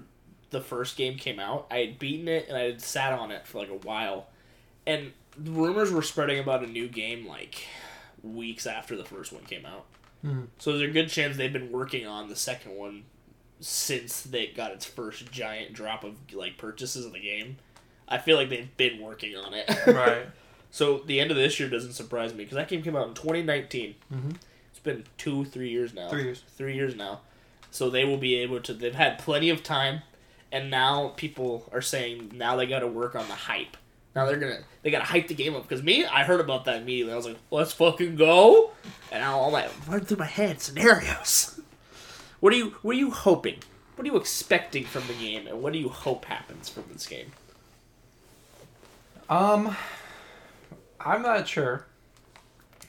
[0.50, 3.46] the first game came out, I had beaten it and I had sat on it
[3.48, 4.28] for like a while,
[4.88, 7.64] and the rumors were spreading about a new game like
[8.24, 9.86] weeks after the first one came out.
[10.26, 10.48] Mhm.
[10.58, 13.04] So there's a good chance they've been working on the second one
[13.62, 17.58] since they got its first giant drop of like purchases of the game.
[18.08, 19.70] I feel like they've been working on it.
[19.88, 20.28] Right.
[20.72, 23.14] so the end of this year doesn't surprise me because that game came out in
[23.14, 23.96] 2019.
[24.14, 24.36] Mhm.
[24.72, 26.10] It's been two, three years now.
[26.10, 26.44] Three years.
[26.58, 27.22] Three years now.
[27.72, 28.74] So they will be able to.
[28.74, 30.02] They've had plenty of time,
[30.52, 33.78] and now people are saying now they got to work on the hype.
[34.16, 36.82] Now they're gonna they gotta hype the game up because me I heard about that
[36.82, 37.14] immediately.
[37.14, 38.72] I was like, let's fucking go,
[39.12, 41.60] and now all that run through my head scenarios.
[42.40, 43.58] What are you What are you hoping?
[43.96, 47.06] What are you expecting from the game, and what do you hope happens from this
[47.06, 47.34] game?
[49.30, 49.76] Um,
[51.02, 51.86] I'm not sure.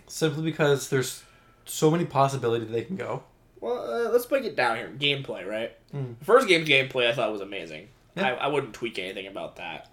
[0.07, 1.25] Simply because there's
[1.65, 3.25] so many possibilities they can go.
[3.61, 4.91] Well, uh, let's break it down here.
[4.97, 5.73] Gameplay, right?
[5.95, 6.15] Mm.
[6.23, 7.89] First game's gameplay I thought was amazing.
[8.15, 8.29] Yeah.
[8.29, 9.90] I, I wouldn't tweak anything about that.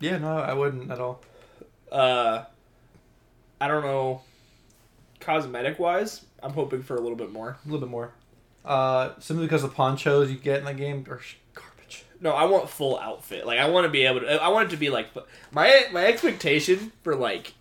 [0.00, 1.20] Yeah, no, I wouldn't at all.
[1.90, 2.44] Uh,
[3.60, 4.22] I don't know.
[5.20, 7.56] Cosmetic wise, I'm hoping for a little bit more.
[7.64, 8.12] A little bit more.
[8.64, 11.20] Uh, simply because the ponchos you get in the game are
[11.54, 12.04] garbage.
[12.20, 13.46] No, I want full outfit.
[13.46, 14.42] Like I want to be able to.
[14.42, 15.08] I want it to be like
[15.52, 17.54] my my expectation for like.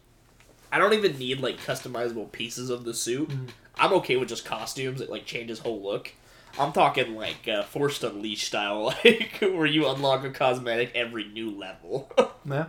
[0.71, 3.29] I don't even need like customizable pieces of the suit.
[3.29, 3.49] Mhm.
[3.75, 6.11] I'm okay with just costumes that like changes whole look.
[6.59, 11.49] I'm talking like uh, Force Unleashed style, like where you unlock a cosmetic every new
[11.51, 12.11] level
[12.45, 12.67] Yeah.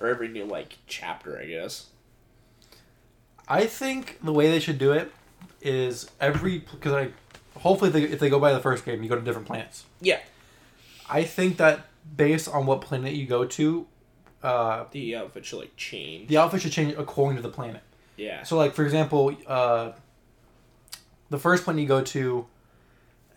[0.00, 1.86] or every new like chapter, I guess.
[3.48, 5.12] I think the way they should do it
[5.60, 7.08] is every because I
[7.58, 9.84] hopefully they, if they go by the first game, you go to different planets.
[10.00, 10.20] Yeah.
[11.10, 11.86] I think that
[12.16, 13.86] based on what planet you go to,
[14.42, 16.28] uh, The outfit should like change.
[16.28, 17.82] the outfit should change according to the planet.
[18.16, 18.44] Yeah.
[18.44, 19.92] So, like for example, uh,
[21.30, 22.46] the first planet you go to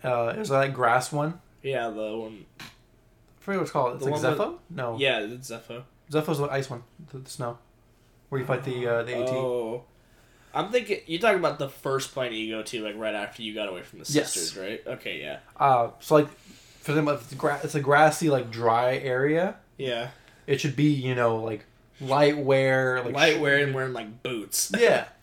[0.04, 1.40] uh, is that grass one.
[1.62, 2.44] Yeah, the one.
[2.60, 2.64] I
[3.40, 3.94] forget what it's called.
[3.96, 4.58] It's The like one with- Zeffo.
[4.70, 5.82] No, Yeah, it's Zeffo.
[6.10, 6.82] Zeffo's the ice one,
[7.12, 7.58] the, the snow,
[8.28, 9.28] where you fight the uh, the AT.
[9.28, 9.82] Oh.
[10.54, 13.54] I'm thinking you're talking about the first planet you go to, like right after you
[13.54, 14.32] got away from the Yes.
[14.32, 14.80] sisters, right?
[14.86, 16.28] Okay, yeah, Uh, so like
[16.80, 19.56] for them, if it's, gra- it's a grassy like dry area.
[19.76, 20.08] yeah.
[20.46, 21.64] It should be you know like
[22.00, 24.70] light wear, like Light wear, and wearing like boots.
[24.78, 25.06] Yeah.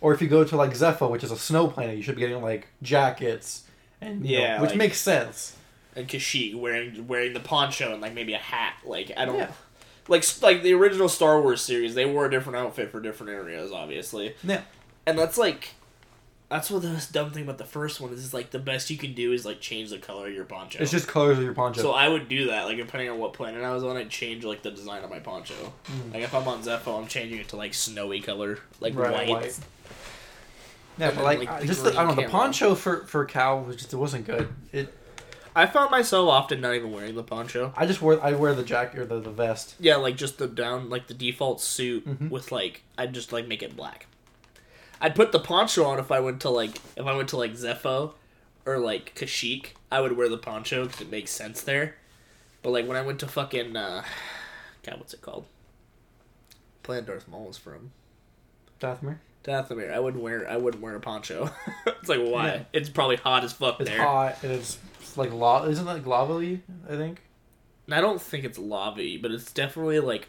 [0.00, 2.20] Or if you go to like Zeffo, which is a snow planet, you should be
[2.20, 3.64] getting like jackets
[4.00, 5.54] and you know, Yeah, which like- makes sense.
[5.96, 8.74] and Kashyyyk wearing wearing the poncho and like maybe a hat.
[8.84, 9.50] Like I don't Yeah.
[10.08, 11.94] like like the original Star Wars series.
[11.94, 14.34] They wore a different outfit for different areas, obviously.
[14.44, 14.62] Yeah.
[15.06, 15.70] And that's like
[16.50, 18.24] that's what the most dumb thing about the first one is.
[18.24, 20.78] Is like the best you can do is like change the color of your poncho.
[20.82, 21.82] It's just colors of your poncho.
[21.82, 22.64] so I would do that.
[22.64, 25.18] Like depending on what planet I was on, I'd change like the design of my
[25.18, 25.54] poncho.
[25.90, 26.14] Mm.
[26.14, 29.28] Like if I'm on Zeffo, I'm changing it to like snowy color, like Right, white.
[29.28, 29.58] white.
[30.98, 33.60] Yeah, but like, like, I just the, I don't know the poncho for for Cal
[33.60, 34.48] was just it wasn't good.
[34.72, 34.92] It
[35.56, 37.72] I found myself often not even wearing the poncho.
[37.76, 39.74] I just wear I wear the jacket or the, the vest.
[39.80, 42.30] Yeah, like just the down, like the default suit Mhm.
[42.30, 44.06] with like, I'd just like make it black.
[45.00, 47.52] I'd put the poncho on if I went to like, if I went to like
[47.54, 48.12] Zeffo
[48.66, 51.94] or like Kashyyyk, I would wear the poncho because it makes sense there.
[52.62, 54.02] But like when I went to fucking, uh,
[54.84, 55.46] God, what's it called?
[56.82, 57.92] Planet Darth Maul is from
[58.80, 59.18] Dathomir.
[59.48, 59.92] Dathomir.
[59.92, 61.50] I wouldn't wear, I wouldn't wear a poncho.
[61.86, 62.46] it's like why?
[62.46, 62.62] Yeah.
[62.72, 63.86] It's probably hot as fuck there.
[63.86, 64.04] It's there.
[64.06, 64.78] hot and it's
[65.16, 65.68] like lava.
[65.70, 67.22] Isn't it like lava I think.
[67.86, 70.28] And I don't think it's lava but it's definitely like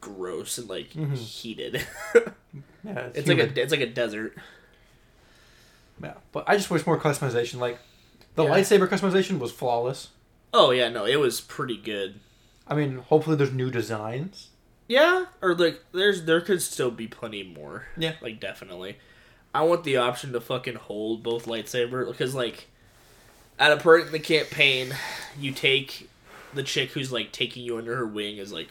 [0.00, 1.16] gross and like Mhm.
[1.16, 1.86] heated.
[2.86, 4.36] Yeah, it's, it's like a, it's like a desert.
[6.02, 6.14] yeah.
[6.32, 7.58] But I just wish more customization.
[7.58, 7.78] Like
[8.34, 8.50] the Yeah.
[8.50, 10.08] lightsaber customization was flawless.
[10.52, 12.20] Oh yeah, no, it was pretty good.
[12.68, 14.48] I mean, hopefully there's new designs.
[14.88, 17.86] Yeah, or like there's there could still be plenty more.
[17.96, 18.14] Yeah.
[18.20, 18.96] like definitely.
[19.54, 22.66] I want the option to fucking hold both lightsaber because like
[23.58, 24.94] at a point in the campaign,
[25.38, 26.08] you take
[26.52, 28.68] the chick who's like taking you under her wing is like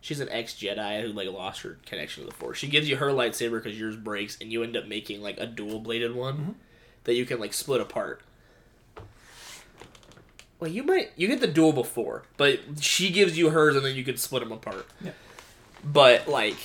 [0.00, 2.58] she's an ex Jedi who like lost her connection to the Force.
[2.58, 5.46] She gives you her lightsaber because yours breaks, and you end up making like a
[5.46, 6.54] dual bladed one Mhm.
[7.04, 8.22] that you can like split apart.
[10.60, 13.94] Well, you might you get the dual before, but she gives you hers, and then
[13.96, 14.86] you can split them apart.
[15.00, 15.10] Yeah.
[15.84, 16.56] But like,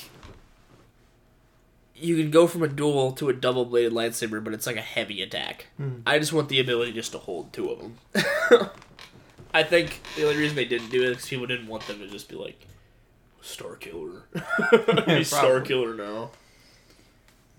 [1.96, 4.82] you can go from a dual to a double bladed lightsaber, but it's like a
[4.82, 5.68] heavy attack.
[5.78, 6.02] Hmm.
[6.06, 7.98] I just want the ability just to hold two of them.
[9.54, 12.08] I think the only reason they didn't do it is people didn't want them to
[12.08, 12.68] just be like,
[13.42, 14.24] Star Killer.
[15.08, 15.62] He's Star.
[15.62, 16.32] Killer now.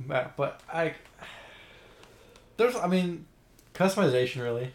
[0.07, 0.95] But I
[2.57, 3.27] there's I mean
[3.75, 4.73] customization really.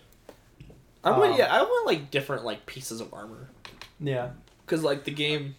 [1.06, 3.50] I want Um, yeah, I want like different like pieces of armor
[4.00, 4.32] Yeah.
[4.66, 5.56] because like the game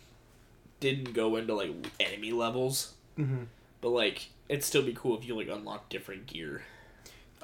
[0.81, 3.45] didn't go into like enemy levels, hmm
[3.81, 6.63] but like it'd still be cool if you like unlock different gear.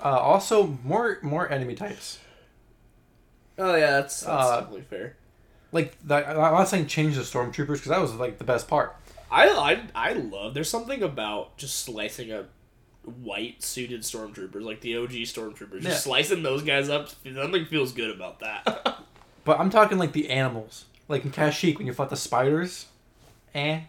[0.02, 2.18] Uh, also more more enemy types.
[3.58, 5.16] Oh yeah, that's, that's Uh, definitely fair.
[5.72, 8.96] Like that, I'm not saying change the stormtroopers because that was like the best part.
[9.30, 10.54] I, I I love.
[10.54, 12.46] There's something about just slicing a
[13.04, 15.80] white suited stormtroopers like the OG stormtroopers.
[15.82, 17.08] Just slicing those guys up.
[17.24, 18.98] Something feels good about that.
[19.44, 22.86] But I'm talking like the animals, like in Kashyyyk when you fought the spiders,
[23.52, 23.82] and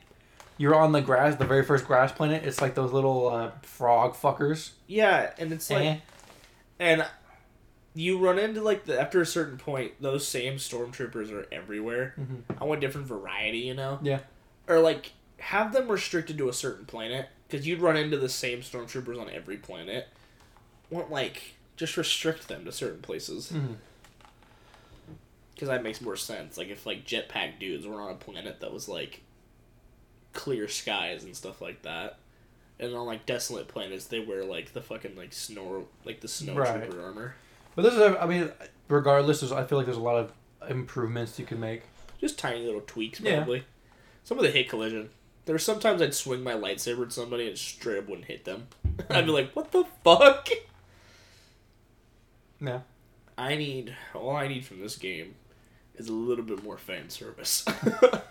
[0.58, 2.43] you're on the grass, the very first grass planet.
[2.43, 4.71] It's like those little uh, frog fuckers.
[4.88, 5.97] yeah, and it's like Eh.
[6.80, 7.06] and
[7.93, 12.15] you run into like the after a certain point, those same stormtroopers are everywhere.
[12.19, 12.41] Mhm.
[12.60, 13.99] I want different variety, you know.
[14.02, 14.21] Yeah.
[14.67, 18.61] Or like have them restricted to a certain planet because you'd run into the same
[18.61, 20.07] stormtroopers on every planet.
[20.89, 23.51] Want like just restrict them to certain places.
[23.53, 23.75] Mhm.
[25.53, 26.57] because that makes more sense.
[26.57, 29.21] Like if like jetpack dudes were on a planet that was like
[30.33, 32.17] clear skies and stuff like that,
[32.79, 36.55] and on like desolate planets they wear like the fucking like snow like the snowtrooper
[36.95, 37.03] Right.
[37.03, 37.35] armor.
[37.75, 38.51] But this is, I mean,
[38.87, 40.31] regardless, there's, I feel like there's a lot of
[40.71, 41.83] improvements you can make.
[42.19, 43.35] Just tiny little tweaks, Yeah.
[43.37, 43.63] probably.
[44.23, 45.09] Some of the hit collision.
[45.45, 48.67] There were sometimes I'd swing my lightsaber at somebody and straight up wouldn't hit them.
[49.10, 50.47] I'd be like, "What the fuck?"
[52.62, 52.82] Yeah.
[53.38, 55.36] I need all I need from this game
[55.95, 57.65] is a little bit more fan service.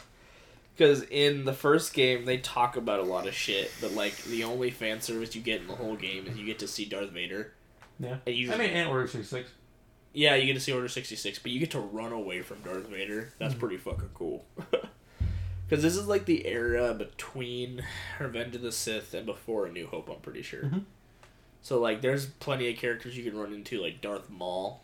[0.75, 4.44] Because in the first game they talk about a lot of shit, but like the
[4.44, 7.11] only fan service you get in the whole game is you get to see Darth
[7.11, 7.53] Vader.
[8.01, 8.16] Yeah.
[8.27, 9.51] And you I mean, and Order 66.
[10.14, 12.62] yeah, you get to see Order sixty six, but you get to run away from
[12.62, 13.35] Darth Vader.
[13.38, 13.59] That's Mhm.
[13.59, 14.46] pretty fucking cool.
[15.72, 17.82] Because this is like the era between
[18.20, 20.11] Revenge of the Sith and before A New Hope.
[20.11, 20.64] I'm pretty sure.
[20.64, 20.85] Mhm.
[21.62, 24.82] So like, there's plenty of characters you can run into, like Darth Maul.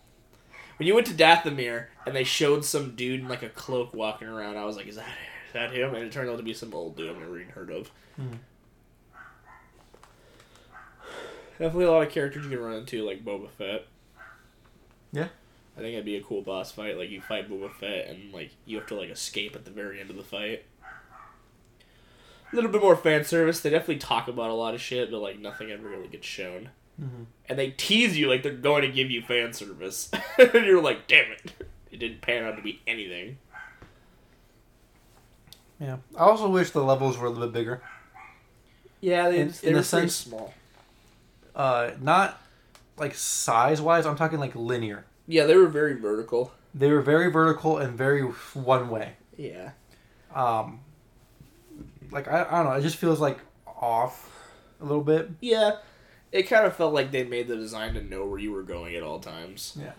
[0.79, 4.29] When you went to Dathomir and they showed some dude in like a cloak walking
[4.29, 5.09] around, I was like, "Is that
[5.48, 7.53] is that him?" And it turned out to be some old dude I've never even
[7.53, 7.88] heard of.
[8.16, 8.37] Hmm.
[11.59, 13.85] Definitely a lot of characters you can run into, like Boba Fett.
[15.12, 15.29] Yeah.
[15.77, 16.96] I think it'd be a cool boss fight.
[16.96, 20.01] Like you fight Boba Fett and like you have to like escape at the very
[20.01, 20.64] end of the fight.
[22.53, 23.61] A little bit more fan service.
[23.61, 26.71] They definitely talk about a lot of shit, but like nothing ever really gets shown.
[27.01, 27.25] Mm-hmm.
[27.49, 31.07] And they tease you like they're going to give you fan service, and you're like,
[31.07, 31.53] damn it,
[31.93, 33.39] it didn't pan out to be anything.
[35.81, 35.99] Yeah.
[36.17, 37.83] I also wish the levels were a little bit bigger.
[39.01, 40.55] Yeah, they, In- they in were a pretty sense- small.
[41.55, 42.41] Uh, not
[42.97, 44.07] like size wise.
[44.07, 45.05] I'm talking like linear.
[45.27, 46.53] Yeah, they were very vertical.
[46.75, 49.15] They were very vertical and very one way.
[49.37, 49.71] Yeah.
[50.35, 50.81] Um,
[52.11, 52.73] like I, I don't know.
[52.73, 54.31] It just feels like off
[54.81, 55.31] a little bit.
[55.40, 55.77] Yeah,
[56.33, 58.94] it kind of felt like they made the design to know where you were going
[58.94, 59.77] at all times.
[59.81, 59.92] Yeah.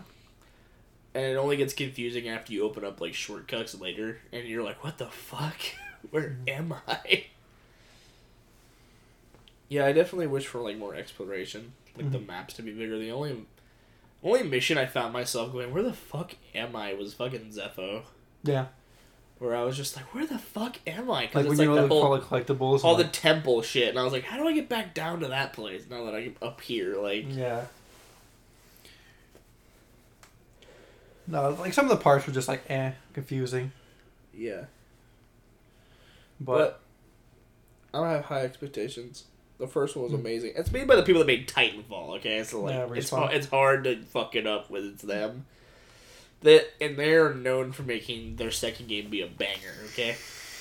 [1.14, 4.84] And it only gets confusing after you open up like shortcuts later, and you're like,
[4.84, 5.56] "What the fuck?
[6.10, 6.48] Where mm-hmm.
[6.48, 7.26] am I?"
[9.68, 12.26] Yeah, I definitely wish for like more exploration, like the mm-hmm.
[12.26, 12.98] maps to be bigger.
[12.98, 13.44] The only
[14.22, 18.02] only mission I found myself going, "Where the fuck am I?" was fucking Zeffo,
[18.44, 18.66] Yeah.
[19.40, 21.74] Where I was just like, "Where the fuck am I?" Like Because when it's you
[21.74, 22.84] like the whole for collectibles.
[22.84, 25.18] all the like- temple shit, and I was like, "How do I get back down
[25.20, 27.64] to that place now that I'm up here?" Like, Yeah.
[31.26, 33.72] No, like some of the parts were just like eh, confusing.
[34.34, 34.64] yeah.
[36.40, 36.80] But,
[37.92, 39.24] But I don't have high expectations.
[39.58, 40.20] The first one was Hmm.
[40.20, 40.52] amazing.
[40.56, 42.16] It's made by the people that made Titanfall.
[42.16, 45.46] Okay, so like Yeah, it's it's hard to fuck it up when it's them.
[46.42, 49.74] That and they're known for making their second game be a banger.
[49.92, 50.16] Okay,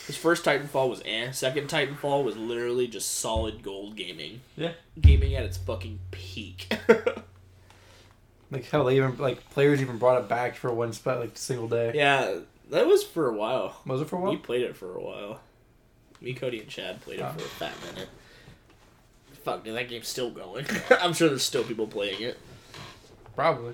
[0.07, 1.31] his first Titanfall was eh.
[1.31, 4.41] Second Titanfall was literally just solid gold gaming.
[4.57, 4.73] Yeah.
[4.99, 6.73] gaming at its fucking peak.
[8.51, 11.67] like hell, they even like players even brought it back for one spot like single
[11.69, 11.91] day.
[11.95, 12.39] yeah,
[12.71, 13.79] that was for a while.
[13.85, 14.31] Was it for a while?
[14.31, 15.39] We played it for a while.
[16.21, 17.31] Me, Cody, and Chad played it Oh.
[17.31, 18.09] for a fat minute.
[19.45, 20.65] Fuck, dude, that game's still going.
[20.99, 22.37] I'm sure there's still people playing it.
[23.35, 23.73] Probably.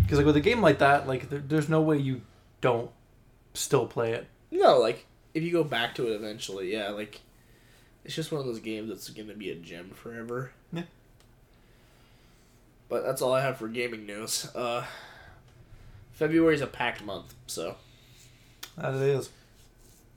[0.00, 2.22] Because like with a game like that, like there, there's no way you
[2.60, 2.90] don't
[3.54, 4.26] still play it.
[4.50, 7.20] No, like if you go back to it eventually, yeah, like
[8.04, 10.50] it's just one of those games that's gonna be a gem forever.
[10.72, 10.82] Yeah.
[12.88, 14.48] But that's all I have for gaming news.
[14.54, 14.84] Uh,
[16.12, 17.76] February's a packed month, so
[18.76, 19.30] That it is.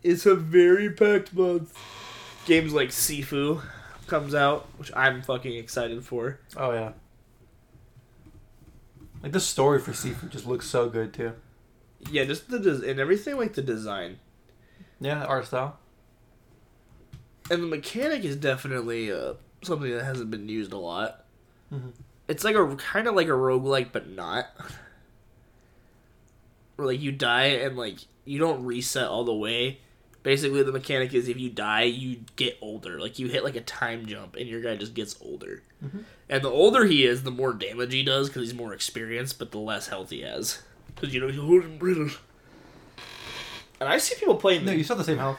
[0.04, 1.74] it's a very packed month.
[2.46, 3.62] Games like Sifu
[4.08, 6.40] comes out, which I'm fucking excited for.
[6.58, 6.92] Oh yeah.
[9.26, 11.34] Like the story for Sifu just looks so good too.
[12.12, 14.20] Yeah, just the des- and everything like the design
[15.00, 15.80] Yeah, art style.
[17.50, 19.34] and the mechanic is definitely uh,
[19.64, 21.26] something that hasn't been used a lot.
[21.74, 21.94] Mhm.
[22.28, 24.46] It's like a kind of like a roguelike, but not.
[26.76, 29.80] Where like you die and like you don't reset all the way.
[30.26, 33.00] Basically, the mechanic is if you die, you get older.
[33.00, 35.62] Like you hit like a time jump, and your guy just gets older.
[35.86, 36.04] Mhm.
[36.28, 39.52] And the older he is, the more damage he does because he's more experienced, but
[39.52, 40.64] the less health he has.
[40.96, 42.10] Because you know he's holding brittle.
[43.80, 44.66] And I see people playing.
[44.66, 45.38] No, the- you still have the same health.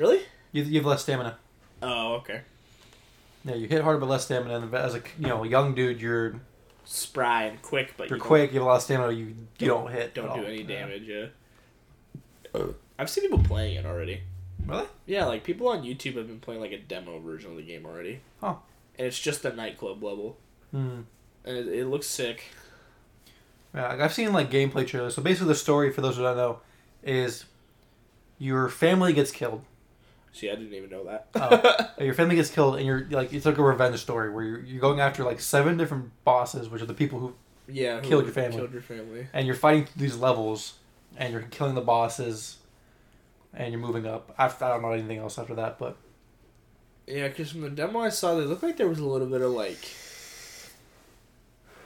[0.00, 0.22] really?
[0.50, 1.38] You, you have less stamina.
[1.80, 2.40] Oh, okay.
[3.44, 4.56] Yeah, you hit harder but less stamina.
[4.58, 6.40] And as a you know young dude, you're
[6.84, 8.50] Spry and quick, but you're you quick.
[8.52, 9.12] You have a lot of stamina.
[9.12, 10.14] You you don't hit.
[10.14, 10.46] don't at do all.
[10.46, 10.66] any Yeah.
[10.66, 11.02] damage.
[11.04, 11.26] Yeah.
[13.02, 14.20] I've seen people playing it already.
[14.64, 14.86] Really?
[15.06, 17.84] Yeah, like people on YouTube have been playing like a demo version of the game
[17.84, 18.20] already.
[18.40, 18.54] Huh.
[18.96, 20.36] And it's just the nightclub level,
[20.70, 21.00] Hmm.
[21.44, 22.44] and it, it looks sick.
[23.74, 25.16] Yeah, like, I've seen like gameplay trailers.
[25.16, 26.60] So basically, the story for those who don't know
[27.02, 27.46] is
[28.38, 29.64] your family gets killed.
[30.32, 31.28] See, I didn't even know that.
[31.34, 31.88] Oh.
[32.04, 34.80] Your family gets killed, and you're like it's like a revenge story where you're, you're
[34.80, 37.34] going after like seven different bosses, which are the people who
[37.68, 38.56] yeah, Killed your family.
[38.56, 39.26] Killed your family.
[39.34, 40.74] and you're fighting through these levels,
[41.18, 42.56] and you're killing the bosses,
[43.54, 44.34] and you're moving up.
[44.38, 45.96] After I don't know anything else after that, but
[47.06, 49.40] Yeah, because from the demo I saw, they looked like there was a little bit
[49.40, 49.78] of like.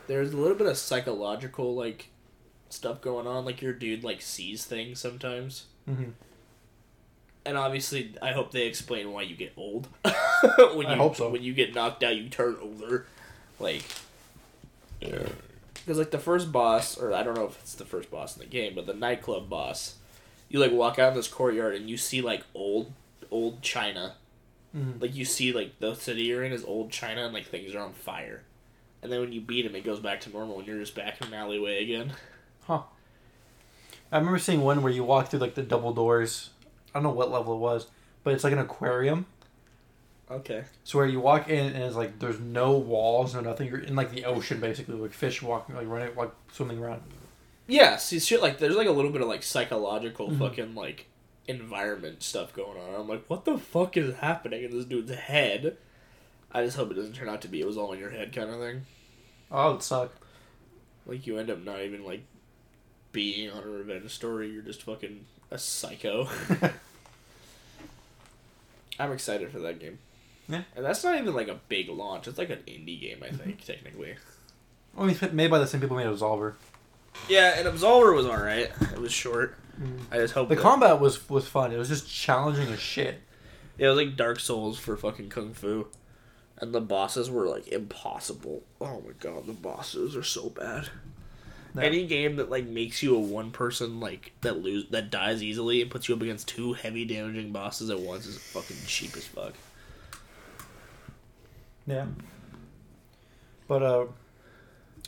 [0.06, 2.10] There's a little bit of psychological like
[2.68, 3.44] stuff going on.
[3.44, 5.66] Like your dude like sees things sometimes.
[5.88, 6.12] mhm.
[7.44, 9.86] And obviously, I hope they explain why you get old.
[10.02, 11.28] when I you, hope so.
[11.30, 13.06] When you get knocked out, you turn older.
[13.60, 13.84] Like,
[15.00, 18.40] because like the first boss, or I don't know if it's the first boss in
[18.40, 19.94] the game, but the nightclub boss,
[20.48, 22.92] you like walk out in this courtyard and you see like old,
[23.30, 24.14] old China.
[24.76, 25.00] Mhm.
[25.00, 27.80] Like you see like the city you're in is old China and like things are
[27.80, 28.42] on fire.
[29.02, 31.20] And then when you beat him, it goes back to normal, and you're just back
[31.20, 32.12] in an alleyway again.
[32.66, 32.82] Huh.
[34.10, 36.50] I remember seeing one where you walk through like the double doors.
[36.92, 37.86] I don't know what level it was,
[38.24, 39.26] but it's like an aquarium,
[40.30, 40.64] Okay.
[40.82, 43.68] So where you walk in and it's like there's no walls, no nothing.
[43.68, 47.02] You're in like the ocean basically, like fish walking, like running, like swimming around.
[47.66, 50.38] Yeah, see shit like there's like a little bit of like psychological Mhm.
[50.38, 51.06] fucking like
[51.48, 52.94] environment stuff going on.
[53.00, 55.76] I'm like, what the fuck is happening in this dude's head?
[56.52, 58.32] I just hope it doesn't turn out to be it was all in your head
[58.32, 58.86] kind of thing.
[59.50, 60.12] Oh, it would suck.
[61.06, 62.22] Like you end up not even like
[63.12, 64.50] being on a revenge story.
[64.50, 66.28] You're just fucking a psycho.
[68.98, 69.98] I'm excited for that game.
[70.48, 70.62] Yeah.
[70.74, 72.26] And that's not even like a big launch.
[72.28, 73.72] It's like an indie game, I think, Mm-hmm.
[73.72, 74.14] technically.
[74.98, 76.54] It's made by the same people made Absolver.
[77.28, 78.70] Yeah, and Absolver was alright.
[78.92, 79.56] It was short.
[80.10, 81.72] I just hope The that- combat was was fun.
[81.72, 83.20] It was just challenging as shit.
[83.78, 85.88] Yeah, it was like Dark Souls for fucking Kung Fu.
[86.58, 88.62] And the bosses were like impossible.
[88.80, 90.88] Oh my god, the bosses are so bad.
[91.74, 91.82] Yeah.
[91.82, 95.82] Any game that like makes you a one person like that lose that dies easily
[95.82, 99.26] and puts you up against two heavy damaging bosses at once is fucking cheap as
[99.26, 99.52] fuck.
[101.86, 102.06] Yeah.
[103.68, 104.06] But uh,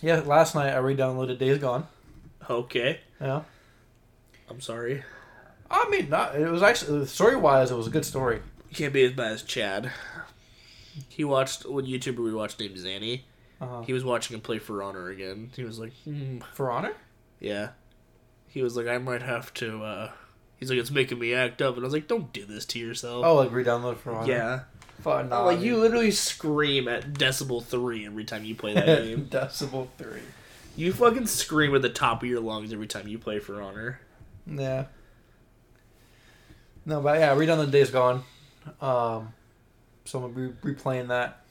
[0.02, 0.20] yeah.
[0.20, 1.86] Last night I re-downloaded Days Gone.
[2.48, 3.00] Okay.
[3.20, 3.42] Yeah.
[4.48, 5.02] I'm sorry.
[5.70, 6.34] I mean, not.
[6.34, 8.40] It was actually story wise, it was a good story.
[8.70, 9.90] You can't be as bad as Chad.
[11.08, 13.22] He watched one YouTuber we watched named Zanny.
[13.60, 13.82] Uh-huh.
[13.82, 15.50] He was watching him play For Honor again.
[15.54, 16.92] He was like, hmm, For Honor.
[17.40, 17.70] Yeah.
[18.48, 20.10] He was like, I might have to, uh...
[20.58, 21.76] He's like, it's making me act up.
[21.76, 23.24] And I was like, don't do this to yourself.
[23.24, 24.32] Oh, like re-download For Honor.
[24.32, 24.60] yeah.
[25.02, 25.28] Fun.
[25.28, 29.26] Nah, like, you literally scream at decibel 3 every time you play that game.
[29.26, 30.20] Decibel three.
[30.78, 34.00] You fucking scream at the top of your lungs every time you play For Honor.
[34.46, 34.86] Yeah.
[36.86, 38.22] No, but yeah, read on the Days Gone.
[38.80, 39.34] Um,
[40.04, 41.42] so I'm gonna be replaying that.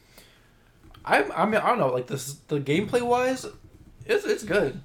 [1.06, 3.46] I I mean I don't know like this the gameplay wise,
[4.06, 4.82] it's it's good.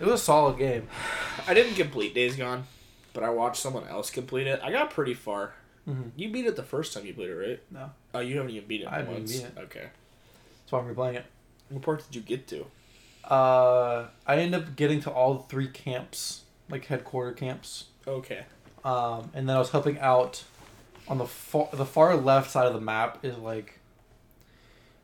[0.00, 0.88] It was a solid game.
[1.46, 2.66] I didn't complete Days Gone,
[3.12, 4.60] but I watched someone else complete it.
[4.62, 5.54] I got pretty far.
[5.88, 6.10] Mhm.
[6.16, 7.60] You beat it the first time you played it, right?
[7.70, 7.90] No.
[8.14, 9.32] Oh, you haven't even beat it I haven't once.
[9.36, 9.52] beat it.
[9.58, 9.86] Okay.
[10.68, 11.26] So I'm replaying it.
[11.68, 12.66] What part did you get to?
[13.26, 17.86] Uh, I ended up getting to all three camps, like headquarter camps.
[18.06, 18.44] Okay.
[18.84, 20.44] Um, and then I was helping out
[21.08, 23.78] on the far the far left side of the map is like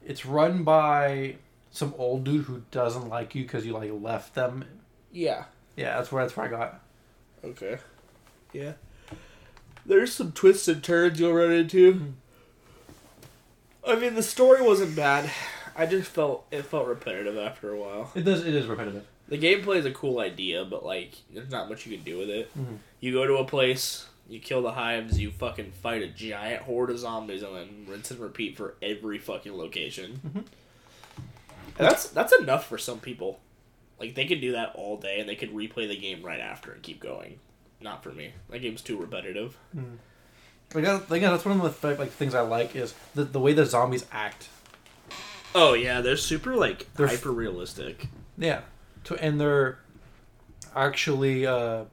[0.05, 1.37] it's run by
[1.71, 4.65] some old dude who doesn't like you because you like left them.
[5.11, 5.45] Yeah.
[5.77, 6.81] Yeah, that's where that's where I got.
[7.45, 7.79] Okay.
[8.53, 8.73] Yeah.
[9.85, 12.15] There's some twists and turns you'll run into.
[13.87, 15.31] I mean, the story wasn't bad.
[15.77, 18.11] I just felt it felt repetitive after a while.
[18.15, 18.45] It does.
[18.47, 19.05] It is repetitive.
[19.29, 22.29] The gameplay is a cool idea, but like, there's not much you can do with
[22.29, 22.51] it.
[22.59, 22.79] Mhm.
[23.01, 26.91] You go to a place, you kill the hives, you fucking fight a giant horde
[26.91, 30.21] of zombies, and then rinse and repeat for every fucking location.
[30.27, 30.45] Mhm.
[31.77, 33.41] That's that's enough for some people.
[33.99, 36.73] Like they could do that all day, and they could replay the game right after
[36.73, 37.39] and keep going.
[37.81, 38.33] Not for me.
[38.51, 39.57] That game's too repetitive.
[40.75, 43.53] Like, that, like that's one of the like things I like is the the way
[43.55, 44.49] the zombies act.
[45.55, 48.09] Oh yeah, they're super like They're hyper realistic.
[48.39, 48.63] Yeah,
[49.05, 49.79] to and they're
[50.75, 51.85] actually uh,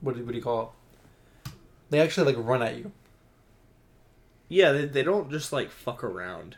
[0.00, 0.74] what do, what do you call
[1.44, 1.50] it?
[1.90, 2.92] They actually like run at you.
[4.48, 6.56] Yeah, they, they don't just like fuck around.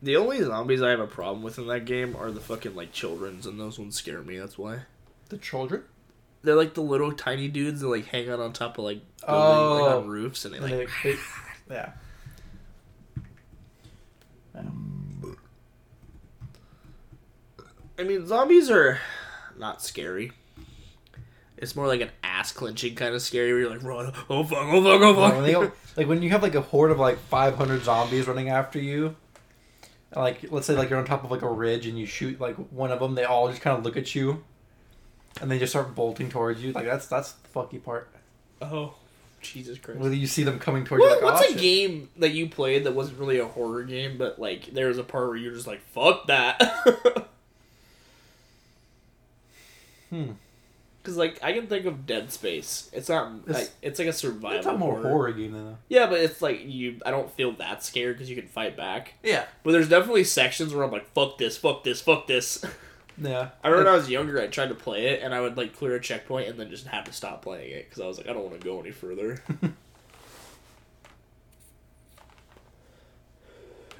[0.00, 2.92] The only zombies I have a problem with in that game are the fucking like
[2.92, 4.38] childrens, and those ones scare me.
[4.38, 4.80] That's why
[5.28, 5.82] The children.
[6.42, 9.36] they're like the little tiny dudes that like hang out on top of like building,
[9.44, 9.78] Oh.
[9.82, 10.88] like on roofs, and they like.
[11.02, 11.18] they- they-
[11.70, 11.92] yeah.
[17.98, 19.00] I mean, zombies are
[19.58, 20.32] not scary.
[21.56, 24.58] It's more like an ass clenching kind of scary where you're like, run, oh fuck,
[24.62, 25.34] oh fuck, oh fuck.
[25.34, 28.48] when they go- like when you have like a horde of like 500 zombies running
[28.48, 29.16] after you,
[30.12, 32.40] and, like let's say like you're on top of like a ridge and you shoot
[32.40, 34.44] like one of them, they all just kind of look at you,
[35.40, 36.70] and they just start bolting towards you.
[36.70, 38.08] Like that's that's the fucky part.
[38.62, 38.94] oh,
[39.40, 39.98] Jesus Christ.
[39.98, 41.60] Whether you see them coming towards What, you, like, what's oh, a shit.
[41.60, 45.02] game that you played that wasn't really a horror game, but like there was a
[45.04, 46.62] part where you're just like, fuck that?
[50.10, 50.32] Hmm.
[51.02, 52.90] Because like I can think of Dead Space.
[52.92, 53.32] It's not.
[53.48, 54.58] It's- like, it's like a survival.
[54.58, 55.08] It's a more horror.
[55.08, 55.76] horror game than that.
[55.88, 57.00] Yeah, but it's like you.
[57.06, 59.14] I don't feel that scared because you can fight back.
[59.22, 59.44] Yeah.
[59.62, 62.64] But there's definitely sections where I'm like, fuck this, fuck this, fuck this.
[63.20, 63.48] Yeah.
[63.64, 65.74] I remember when I was younger, I tried to play it, and I would like
[65.76, 68.28] clear a checkpoint and then just have to stop playing it because I was like,
[68.28, 69.42] I don't want to go any further.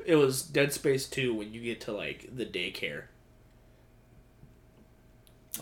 [0.06, 3.04] it was Dead Space Two when you get to like the daycare.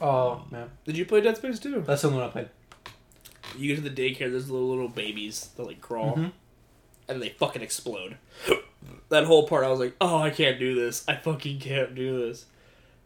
[0.01, 1.83] Oh man, Did you play Dead Space too?
[1.87, 2.49] that's the one I played.
[3.57, 4.31] You get to the daycare.
[4.31, 6.33] There's little little babies that like crawl, Mhm.
[7.09, 8.17] and they fucking explode.
[9.09, 11.05] that whole part, I was like, oh, I can't do this.
[11.09, 12.47] I fucking can't do this.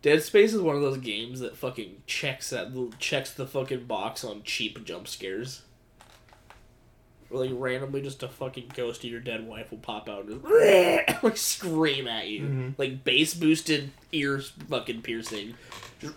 [0.02, 4.24] Dead Space is one of those games that fucking checks that checks the fucking box
[4.24, 5.62] on cheap jump scares.
[7.32, 11.22] Like randomly just a fucking ghost of your dead wife will pop out and just
[11.22, 12.42] like scream at you.
[12.42, 12.74] Mhm.
[12.76, 15.54] Like bass boosted ears fucking piercing.
[16.00, 16.14] Just,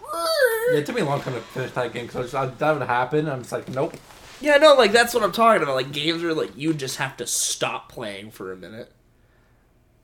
[0.72, 3.30] Yeah, it took me a long time to finish that game because that would happen.
[3.30, 3.94] I'm just like, nope.
[4.42, 5.76] Yeah, no, like that's what I'm talking about.
[5.76, 8.92] Like games where like you just have to stop playing for a minute.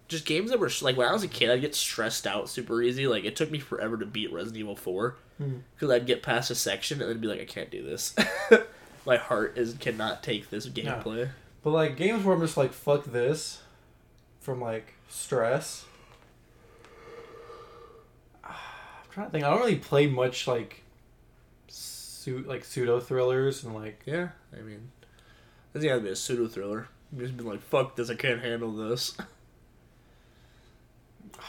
[0.08, 2.82] Just games that were like when I was a kid, I'd get stressed out super
[2.82, 3.08] easy.
[3.08, 5.58] Like it took me forever to beat Resident Evil Four Hmm.
[5.76, 8.14] because I'd get past a section and then be like, I can't do this.
[9.06, 11.30] My heart is cannot take this gameplay.
[11.64, 13.62] But like games where I'm just like, fuck this,
[14.40, 15.86] from like stress.
[18.44, 18.54] I'm
[19.12, 19.44] trying to think.
[19.44, 20.84] I don't really play much like,
[21.68, 24.02] su- like pseudo thrillers and like.
[24.06, 24.92] Yeah, I mean,
[25.74, 26.88] this gotta be a pseudo thriller.
[27.12, 29.18] You've just been like, fuck this, I can't handle this.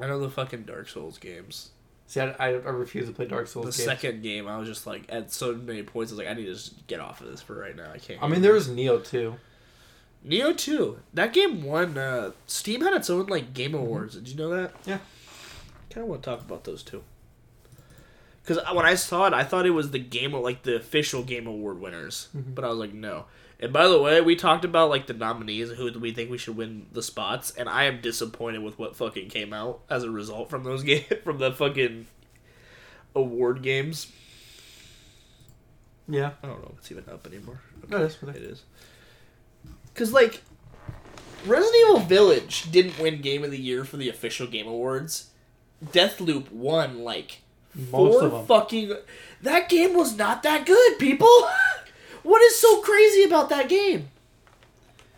[0.00, 1.70] I know the fucking Dark Souls games.
[2.12, 3.84] See, I, I, I refuse to play Dark Souls the games.
[3.84, 6.44] second game, I was just like, at so many points, I was like, I need
[6.44, 7.90] to just get off of this for right now.
[7.90, 8.22] I can't.
[8.22, 9.36] I mean, there was Nioh too.
[10.28, 10.98] Nioh two.
[11.14, 11.96] That game won.
[11.96, 14.14] Uh, Steam had its own like game awards.
[14.16, 14.72] Did you know that?
[14.84, 14.98] Yeah.
[15.88, 17.02] Kind of want to talk about those two.
[18.44, 21.46] Because when I saw it, I thought it was the game like the official game
[21.46, 22.54] award winners, Mhm.
[22.54, 23.24] but I was like, no.
[23.62, 26.56] And by the way, we talked about like the nominees, who we think we should
[26.56, 30.50] win the spots, and I am disappointed with what fucking came out as a result
[30.50, 32.06] from those game from the fucking
[33.14, 34.10] award games.
[36.08, 37.60] Yeah, I don't know if it's even up anymore.
[37.88, 38.18] that is.
[38.20, 38.64] It is.
[39.94, 40.42] Because, like,
[41.46, 45.30] Resident Evil Village didn't win Game of the Year for the official Game Awards.
[45.84, 47.42] Deathloop won, like,
[47.92, 48.96] Most four fucking.
[49.42, 51.28] That game was not that good, people!
[52.22, 54.08] what is so crazy about that game?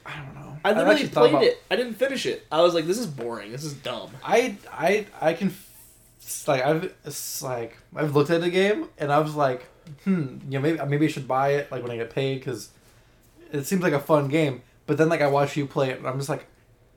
[0.07, 0.59] I don't know.
[0.65, 1.63] I literally played about- it.
[1.71, 2.47] I didn't finish it.
[2.51, 3.53] I was like, this is boring.
[3.53, 4.11] This is dumb.
[4.23, 9.13] I I I can f- like I've it's like I've looked at the game and
[9.13, 9.67] I was like,
[10.05, 12.71] hmm, you know maybe maybe I should buy it like when I get paid because
[13.53, 14.63] it seems like a fun game.
[14.87, 16.47] But then like I watch you play it and I'm just like,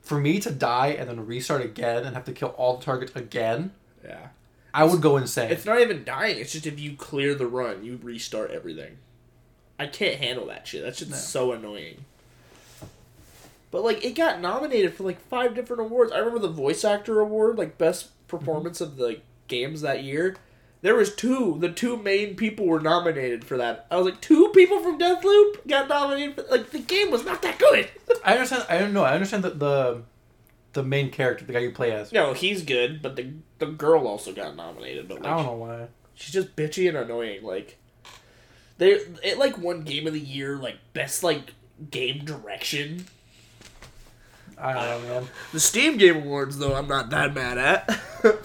[0.02, 3.16] for me to die and then restart again and have to kill all the targets
[3.16, 3.72] again,
[4.06, 4.28] Yeah.
[4.74, 5.50] I would go insane.
[5.52, 6.38] It's not even dying.
[6.38, 8.98] It's just if you clear the run, you restart everything.
[9.80, 10.84] I can't handle that shit.
[10.84, 11.18] That shit's No.
[11.18, 12.04] so annoying.
[13.70, 16.12] But like, it got nominated for like five different awards.
[16.12, 20.36] I remember the voice actor award, like best performance of the games that year.
[20.82, 21.58] There was two.
[21.60, 23.88] The two main people were nominated for that.
[23.92, 26.36] I was like, two people from Deathloop got nominated.
[26.36, 27.90] For, like the game was not that good.
[28.26, 28.66] I understand.
[28.70, 29.04] I don't know.
[29.04, 30.04] I understand that the
[30.74, 32.14] the main character, the guy you play as.
[32.14, 35.08] no, he's good, but the the girl also got nominated.
[35.10, 35.88] But like, I don't know why.
[36.14, 37.44] She's just bitchy and annoying.
[37.44, 37.78] Like
[38.78, 38.92] they
[39.24, 41.54] it like won game of the year, like best like
[41.90, 43.06] game direction.
[44.58, 45.28] I don't know, man.
[45.52, 48.00] The Steam Game Awards though, I'm not that mad at.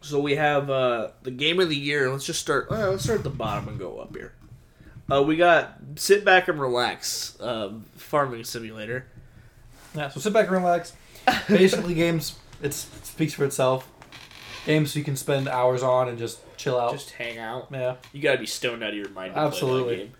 [0.00, 2.10] so we have uh the game of the year.
[2.10, 2.68] Let's just start.
[2.70, 4.32] Uh, let's start at the bottom and go up here.
[5.10, 7.38] Uh, we got sit back and relax.
[7.40, 9.06] Uh, farming simulator.
[9.94, 10.08] Yeah.
[10.10, 10.92] So sit back and relax.
[11.48, 12.36] Basically, games.
[12.60, 13.88] It's, it speaks for itself.
[14.68, 16.92] Games you can spend hours on and just chill out.
[16.92, 17.68] Just hang out.
[17.72, 17.96] yeah.
[18.12, 19.32] You gotta be stoned out of your mind.
[19.34, 20.12] Absolutely.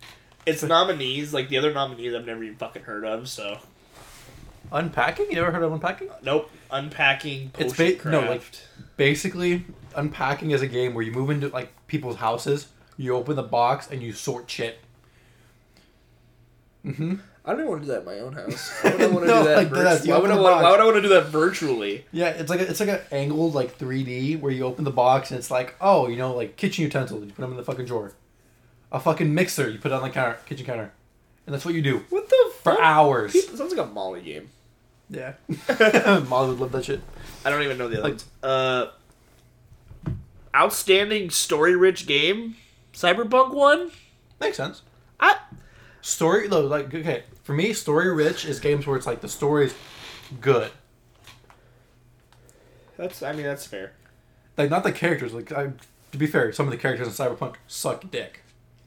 [0.45, 3.59] It's nominees, like the other nominees I've never even fucking heard of, so
[4.71, 5.31] Unpacking?
[5.31, 6.09] You ever heard of unpacking?
[6.23, 6.49] Nope.
[6.71, 8.41] Unpacking It's ba- no, like-
[8.97, 13.43] Basically, unpacking is a game where you move into like people's houses, you open the
[13.43, 14.79] box, and you sort shit.
[16.85, 17.15] Mm-hmm.
[17.45, 18.69] I don't even want to do that in my own house.
[18.83, 19.57] Why would I want to No, do that?
[19.57, 22.05] like virtu- why, would I want, why would I want to do that virtually?
[22.11, 25.31] Yeah, it's like a, it's like an angled like 3D where you open the box
[25.31, 27.85] and it's like oh you know like kitchen utensils you put them in the fucking
[27.85, 28.13] drawer,
[28.91, 30.91] a fucking mixer you put it on the counter kitchen counter,
[31.47, 32.79] and that's what you do What the for fuck?
[32.81, 33.33] hours.
[33.35, 34.49] It sounds like a Molly game.
[35.09, 35.33] Yeah,
[36.29, 37.01] Molly would love that shit.
[37.45, 38.25] I don't even know the other Like- ones.
[38.43, 38.85] Uh,
[40.55, 42.55] outstanding story-rich game,
[42.93, 43.91] Cyberpunk one.
[44.39, 44.81] Makes sense.
[45.19, 45.37] I
[46.01, 49.73] Story though, like okay, for me, story rich is games where it's like the story's
[50.39, 50.71] good,
[52.97, 53.21] that's.
[53.23, 53.93] I mean, that's fair.
[54.57, 55.33] like not the characters.
[55.33, 55.71] Like I,
[56.11, 58.41] to be fair, some of the characters in Cyberpunk suck dick.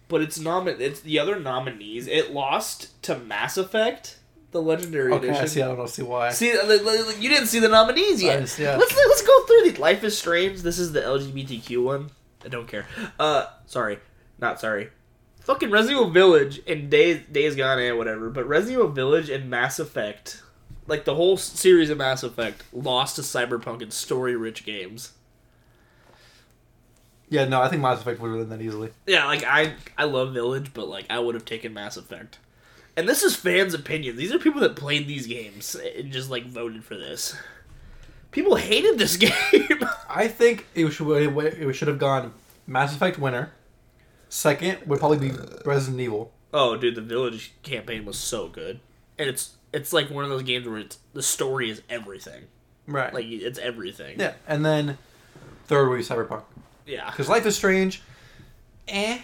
[0.09, 0.69] But it's nom.
[0.69, 2.07] It's the other nominees.
[2.07, 4.19] It lost to Mass Effect,
[4.51, 5.49] the Legendary Okay, I Edition.
[5.49, 5.63] see.
[5.63, 5.87] I don't know.
[5.87, 6.31] See why?
[6.31, 8.41] See, you didn't see the nominees yet.
[8.41, 8.77] Just- yeah.
[8.77, 9.79] Let's let's go through these.
[9.79, 10.61] Life is Strange.
[10.63, 12.11] This is the LGBTQ one.
[12.45, 12.87] I don't care.
[13.19, 14.01] Uh, sorry,
[14.39, 14.91] not sorry.
[15.45, 18.31] Fucking Resident Evil Village and Days Days Gone and whatever.
[18.31, 20.43] But Resident Evil Village and Mass Effect,
[20.87, 25.13] like the whole series of Mass Effect, lost to Cyberpunk and story-rich games.
[27.29, 28.91] Yeah, no, I think Mass Effect would have win that easily.
[29.07, 32.39] Yeah, like I I love Village, but like I would have taken Mass Effect.
[32.97, 34.17] And this is fans' opinion.
[34.17, 37.35] These are people that played these games and just like voted for this.
[38.33, 39.17] People hated this
[39.53, 39.81] game.
[40.09, 42.35] I think it should it should have gone
[42.67, 43.51] Mass Effect winner.
[44.33, 46.33] Second would probably be Resident Evil.
[46.55, 48.81] Oh, dude, the Village campaign was so good,
[49.19, 52.45] and it's it's like one of those games where it's the story is everything.
[52.87, 53.13] Right.
[53.13, 54.19] Like it's everything.
[54.19, 54.97] yeah, and then
[55.67, 56.45] third would be Cyberpunk.
[56.87, 57.11] Yeah.
[57.11, 58.01] Because Life is Strange,
[58.89, 59.19] eh.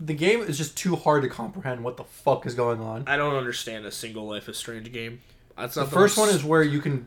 [0.00, 3.04] The game is just too hard to comprehend what the fuck is going on.
[3.06, 5.20] I don't understand a single Life is Strange game.
[5.56, 7.06] That's The not first most- one is where you can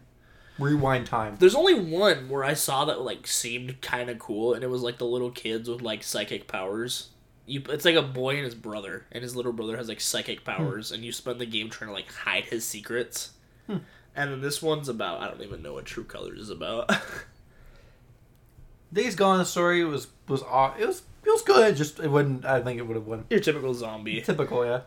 [0.58, 1.36] rewind time.
[1.40, 4.82] There's only one where I saw that like seemed kind of cool, and it was
[4.84, 7.10] like the little kids with like psychic powers.
[7.52, 10.46] You, it's like a boy and his brother, and his little brother has like psychic
[10.46, 13.32] powers, and you spend the game trying to like hide his secrets.
[13.68, 13.78] Hmm.
[14.16, 16.90] And then this one's about I don't even know what True Colors is about.
[18.94, 21.76] Days Gone story was was aw- it was it was good.
[21.76, 22.46] Just it wouldn't.
[22.46, 23.26] I think it would have won.
[23.30, 24.22] Your typical zombie.
[24.26, 24.82] Typical, yeah.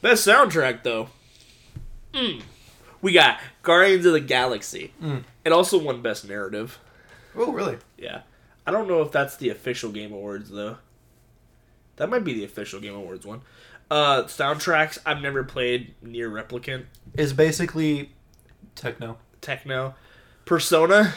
[0.00, 1.08] Best soundtrack though.
[2.12, 2.42] Mm.
[3.02, 4.92] We got Guardians of the Galaxy.
[5.02, 5.24] Mm.
[5.44, 6.78] It also won Best Narrative.
[7.36, 7.78] Oh, really?
[7.98, 8.22] Yeah.
[8.66, 10.78] I don't know if that's the official Game Awards though.
[11.96, 13.42] That might be the official Game Awards one.
[13.90, 16.84] Uh soundtracks, I've never played NieR Replicant,
[17.14, 18.12] is basically
[18.74, 19.18] techno.
[19.40, 19.94] Techno.
[20.44, 21.14] Persona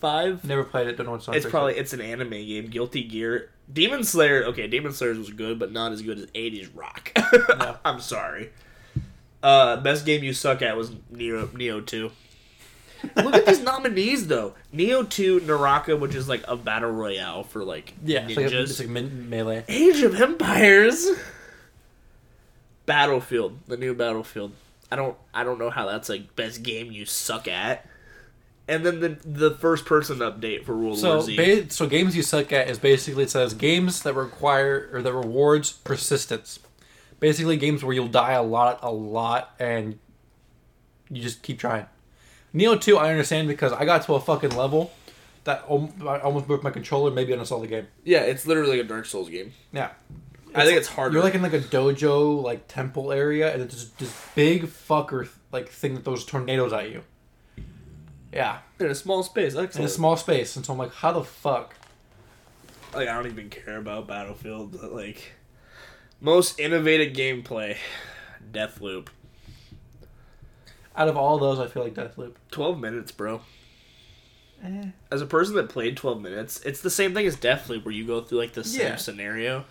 [0.00, 0.44] 5.
[0.44, 0.96] Never played it.
[0.96, 1.34] Don't know what song.
[1.34, 2.66] It's probably it's an anime game.
[2.68, 3.50] Guilty Gear.
[3.70, 7.12] Demon Slayer, okay, Demon Slayer was good, but not as good as 80s rock.
[7.58, 7.76] No.
[7.84, 8.50] I'm sorry.
[9.42, 12.10] Uh best game you suck at was Nioh Nioh 2.
[13.16, 14.54] Look at these nominees though.
[14.74, 18.26] Nioh 2 Naraka, which is like a battle royale for like yeah.
[18.26, 18.62] It's like, ninjas.
[18.70, 19.64] it's like melee.
[19.68, 21.06] Age of Empires.
[22.86, 24.52] Battlefield, the new Battlefield.
[24.90, 27.86] I don't I don't know how that's like best game you suck at.
[28.66, 31.36] And then the the first person update for World So, War Z.
[31.36, 35.12] ba- so games you suck at is basically it says games that require or that
[35.12, 36.58] rewards persistence.
[37.20, 39.98] Basically, games where you'll die a lot, a lot, and
[41.10, 41.86] you just keep trying.
[42.58, 44.90] Nioh two, I understand because I got to a fucking level
[45.44, 47.10] that I almost broke my controller.
[47.10, 47.86] Maybe uninstalled the game.
[48.04, 49.52] yeah, it's literally a Dark Souls game.
[49.72, 49.90] Yeah,
[50.54, 51.14] I think it's harder.
[51.14, 55.28] You're like in like a dojo, like temple area, and it's just this big fucker
[55.52, 57.02] like thing that throws tornadoes at you.
[58.32, 59.54] Yeah, in a small space.
[59.54, 59.76] Excellent.
[59.76, 61.74] in a small space, and so I'm like, how the fuck?
[62.94, 64.78] like I don't even care about Battlefield.
[64.80, 65.32] But, like
[66.20, 67.76] most innovative gameplay,
[68.52, 69.08] Deathloop.
[70.98, 72.32] Out of all those, I feel like Deathloop.
[72.50, 73.40] Twelve minutes, bro.
[74.64, 74.86] Eh.
[75.12, 78.04] as a person that played 12 minutes, it's the same thing as Deathloop where you
[78.04, 78.96] go through like the same Yeah.
[78.96, 79.64] scenario.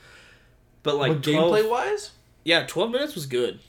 [0.81, 2.11] But like but 12, gameplay wise,
[2.45, 3.59] yeah, 12 minutes was good.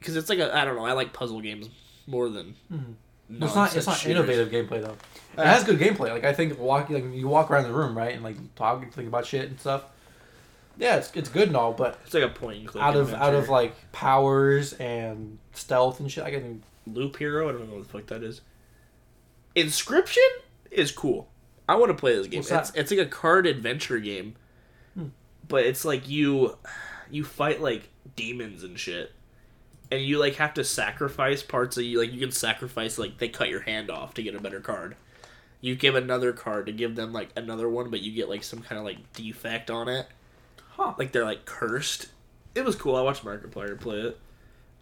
[0.00, 1.68] Cuz it's like a I don't know, I like puzzle games
[2.08, 2.94] more than Mhm.
[3.44, 4.16] it's not it's not shooters.
[4.28, 4.96] innovative gameplay though.
[5.38, 6.10] Uh, It has good gameplay.
[6.10, 8.92] Like I think walking, like you walk around the room right and like talk and
[8.92, 9.84] think about shit and stuff.
[10.76, 13.14] Yeah, it's it's good and all, but It's like a point and click out of
[13.14, 16.64] out of like powers and stealth and shit, I can
[16.94, 18.40] Loop Hero, I don't know what the fuck that is.
[19.54, 20.28] Inscription
[20.70, 21.28] is cool.
[21.68, 22.38] I want to play this game.
[22.38, 22.68] What's that?
[22.68, 24.34] It's it's like a card adventure game.
[24.94, 25.08] Hmm.
[25.46, 26.56] But it's like you
[27.10, 29.12] you fight like demons and shit.
[29.90, 33.28] And you like have to sacrifice parts of you like you can sacrifice like they
[33.28, 34.96] cut your hand off to get a better card.
[35.60, 38.60] You give another card to give them like another one, but you get like some
[38.60, 40.06] kind of like defect on it.
[40.70, 40.94] Huh.
[40.98, 42.08] Like they're like cursed.
[42.54, 42.96] It was cool.
[42.96, 44.18] I watched Markiplier play it.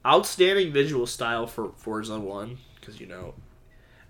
[0.06, 3.34] Outstanding visual style for Forza won because you know,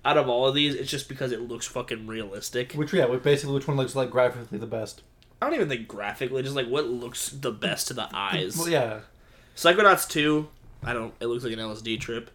[0.04, 2.72] out of all of these, it's just because it looks fucking realistic.
[2.72, 5.02] which yeah, which basically which one looks like graphically the best.
[5.40, 8.56] I don't even think graphically, just like what looks the best to the eyes.
[8.56, 9.00] Well, yeah,
[9.56, 10.48] Psychonauts Two,
[10.84, 11.14] I don't.
[11.20, 12.30] It looks like an LSD trip.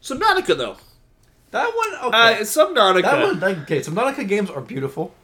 [0.00, 0.76] Subnautica though,
[1.52, 2.40] that one uh, okay.
[2.40, 3.02] it's Subnautica.
[3.02, 3.80] that one okay.
[3.80, 5.14] Subnautica games are beautiful.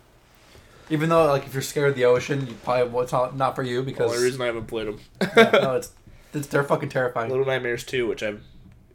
[0.90, 3.56] Even though like if you're scared of the ocean, you probably well, it's not not
[3.56, 5.00] for you the because only reason I haven't played them.
[5.36, 5.92] yeah, no, it's
[6.32, 7.30] they're fucking terrifying.
[7.30, 8.42] Little Nightmares Two, which I'm,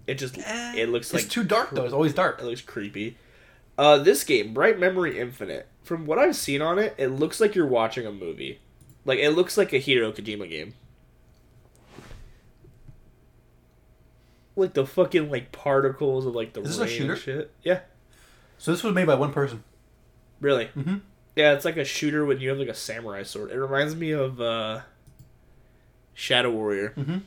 [0.08, 1.84] It just Eh, it looks it's like too dark though.
[1.86, 2.40] It's always dark.
[2.40, 3.18] It looks creepy.
[3.78, 5.68] Uh, this game, Bright Memory Infinite.
[5.84, 8.60] From what I've seen on it, it looks like you're watching a movie.
[9.06, 10.74] Like it looks like a Hideo Kojima game.
[14.56, 17.16] Like the fucking like particles of like the Is this a rain shooter?
[17.16, 17.52] shit.
[17.64, 17.80] Yeah,
[18.60, 19.64] So this was made by one person.
[20.40, 20.66] really.
[20.78, 20.98] Mm-hmm.
[21.36, 23.50] Yeah, it's like a shooter when you have like a samurai sword.
[23.52, 24.82] It reminds me of uh,
[26.14, 26.94] Shadow Warrior.
[26.98, 27.18] Mm-hmm.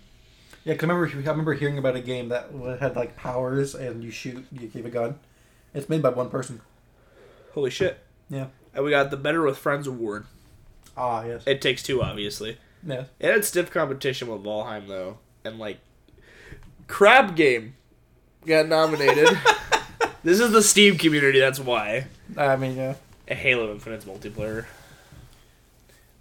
[0.64, 4.03] Yeah, cause I remember I remember hearing about a game that had like powers and
[4.03, 5.18] you shoot, you keep a gun.
[5.72, 6.61] It's made by one person.
[7.55, 7.99] Holy shit!
[8.28, 8.47] Yeah.
[8.74, 10.26] And we got the Better with Friends award.
[10.97, 11.45] Ah, yes.
[11.47, 12.59] It takes two, obviously.
[12.84, 13.05] Yeah.
[13.18, 15.78] It had stiff competition with Valheim though, and like
[16.89, 17.74] Crab Game
[18.45, 19.28] got nominated.
[20.24, 22.07] this is the Steam community, that's why.
[22.37, 22.95] I mean, yeah.
[23.28, 24.66] A Halo Infinite's multiplayer.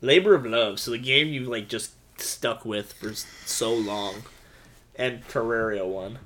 [0.01, 4.24] Labor of Love, so the game you like just stuck with for so long,
[4.95, 6.20] and Terraria won,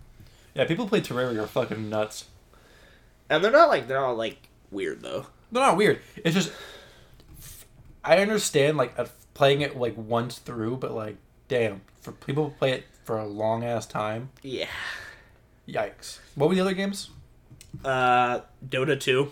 [0.54, 2.26] Yeah, people play Terraria are fucking nuts.
[3.30, 5.28] and they're not like they're all like weird though.
[5.52, 6.00] They're not weird.
[6.18, 6.52] It's just
[8.04, 11.18] I understand like uh, playing it like once through, but like
[11.48, 14.68] damn, for people who play it for a long ass time, Yeah.
[15.68, 16.20] yikes.
[16.36, 17.10] What were the other games?
[17.84, 19.32] Uh, Dota 2,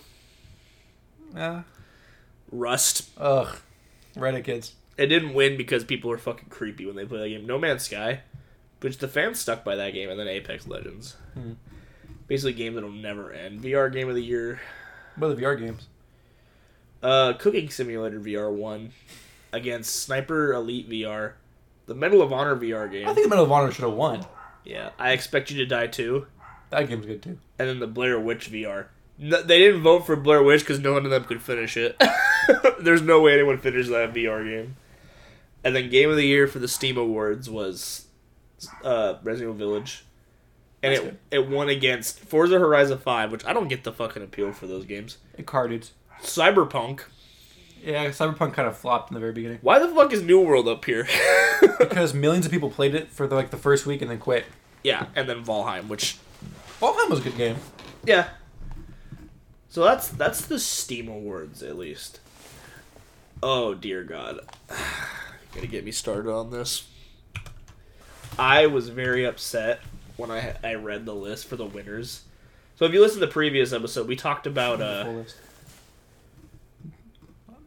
[1.36, 1.62] Uh,
[2.52, 3.10] Rust.
[3.18, 3.58] ugh,
[4.16, 4.74] Reddit kids.
[4.98, 7.46] It didn't win because people were fucking creepy when they play that game.
[7.46, 8.22] No Man's Sky,
[8.82, 11.16] which the fans stuck by that game, and then Apex Legends.
[11.34, 11.54] Hmm.
[12.28, 13.62] Basically, game that'll never end.
[13.62, 14.60] VR Game of the Year.
[15.16, 15.88] What are the VR games?
[17.02, 18.92] Uh, Cooking Simulator VR won
[19.54, 21.34] against Sniper Elite VR.
[21.86, 23.08] The Medal of Honor VR game.
[23.08, 24.26] I think the Medal of Honor should have won.
[24.66, 26.28] Yeah, I Expect You to Die too.
[26.70, 27.38] That game's good too.
[27.58, 28.88] And then the Blair Witch VR.
[29.18, 32.02] No, they didn't vote for Blair Witch because no one of them could finish it.
[32.80, 34.76] There's no way anyone finished that VR game.
[35.68, 38.06] And then Game of the Year for the Steam Awards was
[38.86, 40.06] uh, Resident Evil Village.
[40.82, 44.24] And That's it, it won against Forza Horizon 5, which I don't get the fucking
[44.24, 45.18] appeal for those games.
[45.46, 45.92] Car dudes.
[46.22, 47.02] Cyberpunk.
[47.84, 50.70] Yeah, Cyberpunk kind of flopped in the very beginning Why the fuck is New World
[50.70, 51.06] up here?
[51.80, 54.46] because millions of people played it for the, like the first week and then quit.
[54.86, 56.18] yeah, and then Valheim, which
[56.80, 57.58] Valheim was a good game.
[58.06, 58.30] Yeah.
[59.68, 62.22] So that's that's the Steam Awards at least.
[63.44, 64.40] Oh dear God,
[65.54, 66.88] gotta get me started on this.
[68.40, 69.80] I was very upset
[70.18, 72.24] when I I read the list for the winners.
[72.76, 75.36] So if you listen to the previous episode, we talked about uh Full list.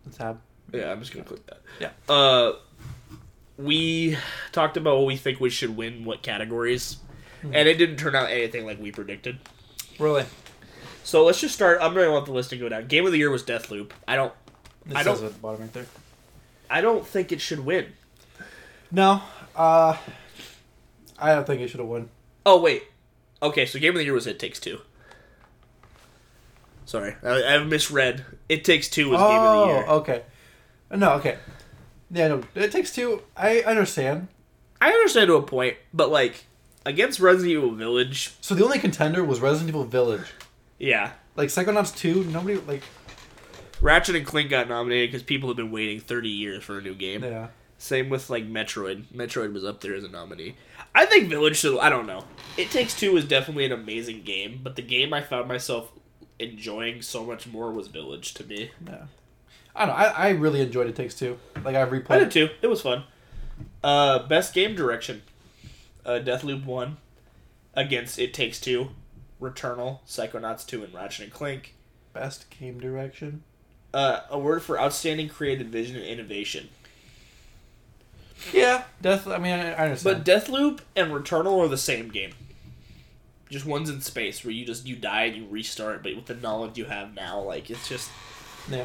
[0.06, 0.40] The tab.
[0.72, 1.90] yeah I'm just gonna click that Yeah.
[2.08, 2.52] uh
[3.56, 4.16] we
[4.52, 6.96] talked about what we think we should win what categories,
[7.42, 9.38] and it didn't turn out anything like we predicted.
[9.98, 10.24] Really?
[11.04, 11.78] So let's just start.
[11.82, 12.86] I'm gonna want the list to go down.
[12.86, 13.90] Game of the year was Deathloop.
[14.08, 14.32] I don't.
[14.88, 15.86] It I don't- at the bottom right there.
[16.70, 17.86] I don't think it should win.
[18.90, 19.20] No.
[19.56, 19.96] Uh,
[21.18, 22.08] I don't think it should have won.
[22.46, 22.84] Oh wait.
[23.42, 24.80] Okay, so game of the year was It Takes Two.
[26.84, 28.24] Sorry, I, I misread.
[28.48, 29.84] It Takes Two was game of the year.
[29.88, 30.22] Oh, okay.
[30.90, 31.38] No, okay.
[32.10, 32.42] Yeah, no.
[32.56, 33.22] It takes two.
[33.36, 34.26] I understand.
[34.80, 36.46] I understand to a point, but like
[36.84, 40.32] against Resident Evil Village, So the only contender was Resident Evil Village.
[40.78, 42.82] yeah, Like Psychonauts 2, nobody like
[43.80, 46.94] Ratchet and Clank got nominated because people have been waiting 30 years for a new
[46.94, 47.22] game.
[47.24, 47.48] yeah.
[47.78, 49.04] Same with like Metroid.
[49.06, 50.54] Metroid was up there as a nominee.
[50.94, 51.78] I think Village should.
[51.78, 52.24] I don't know.
[52.58, 55.90] It Takes Two is definitely an amazing game, but the game I found myself
[56.38, 58.70] enjoying so much more was Village to me.
[58.86, 59.04] Yeah.
[59.74, 60.04] I don't know.
[60.04, 61.38] I, I really enjoyed It Takes Two.
[61.64, 62.32] Like I've replayed I did it.
[62.32, 62.48] too.
[62.60, 63.04] It was fun.
[63.82, 65.22] Uh, best game direction.
[66.04, 66.98] Uh, Deathloop won
[67.72, 68.90] against It Takes Two,
[69.40, 71.74] Returnal, Psychonauts two, and Ratchet and Clank.
[72.12, 73.42] Best game direction.
[73.92, 76.68] Uh, award for outstanding creative vision and innovation.
[78.52, 79.26] Yeah, Death.
[79.26, 80.24] I mean, I, I understand.
[80.24, 82.30] But Deathloop and Returnal are the same game.
[83.50, 86.34] Just won's in space where you just you die and you restart, but with the
[86.34, 88.08] knowledge you have now, like it's just
[88.70, 88.84] yeah,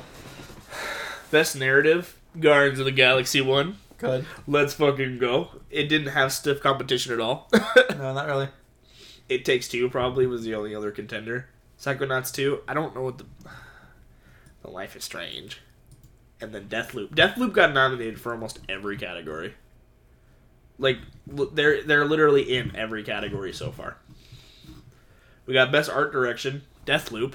[1.32, 2.18] best narrative.
[2.40, 3.78] Guardians of the Galaxy one.
[4.00, 4.26] good.
[4.48, 5.50] Let's fucking go.
[5.70, 7.50] It didn't have stiff competition at all.
[7.92, 8.50] No, not really.
[9.30, 11.48] It Takes Two probably was the only other contender.
[11.80, 13.26] Psychonauts 2, I don't know what the.
[14.66, 15.62] The Life is Strange.
[16.42, 17.10] And then Deathloop.
[17.16, 19.54] Deathloop got nominated for almost every category.
[20.80, 20.98] Like,
[21.28, 23.98] they're, they're literally in every category so far.
[25.46, 27.34] We got Best Art Direction, Deathloop.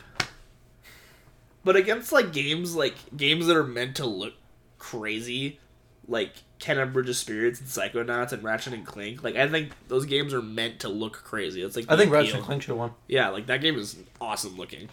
[1.65, 4.35] But against, like, games, like, games that are meant to look
[4.79, 5.61] crazy,
[6.09, 9.23] like Kena Bridge of Spirits and Psychonauts and Ratchet and Clank.
[9.23, 11.63] Like I think those games are meant to look crazy.
[11.63, 12.93] It's like I think Ratchet and Clank should have won.
[13.07, 14.89] Yeah, like that game is awesome looking.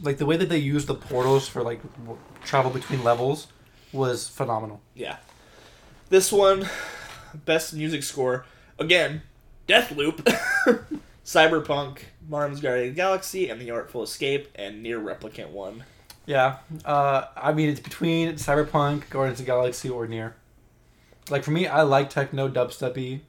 [0.00, 3.48] Like the way that they used the portals for like w- travel between levels
[3.92, 4.80] was phenomenal.
[4.94, 5.16] Yeah.
[6.08, 6.68] This one,
[7.44, 8.44] best music score
[8.78, 9.22] again,
[9.68, 10.24] Deathloop,
[11.24, 15.84] Cyberpunk, Marvel's Guardian of the Galaxy, and The Artful Escape, and NieR Replicant One.
[16.26, 16.58] Yeah.
[16.84, 20.32] Uh, I mean, it's between Cyberpunk, Guardians of the Galaxy, or NieR.
[21.30, 23.20] Like for me, I like techno dubsteppy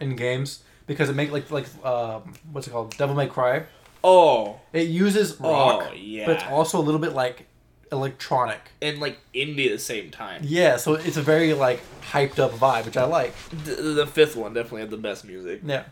[0.00, 2.20] in games because it make like like uh,
[2.52, 2.96] what's it called?
[2.96, 3.64] Devil May Cry.
[4.04, 6.26] Oh, It uses oh, rock, Oh, yeah.
[6.26, 7.46] but it's also a little bit like
[7.90, 8.60] electronic.
[8.82, 10.42] and like indie at the same time.
[10.44, 13.34] Yeah, so it's a very like hyped up vibe, which I like.
[13.64, 15.60] The, the fifth one definitely had the best music.
[15.64, 15.84] Yeah.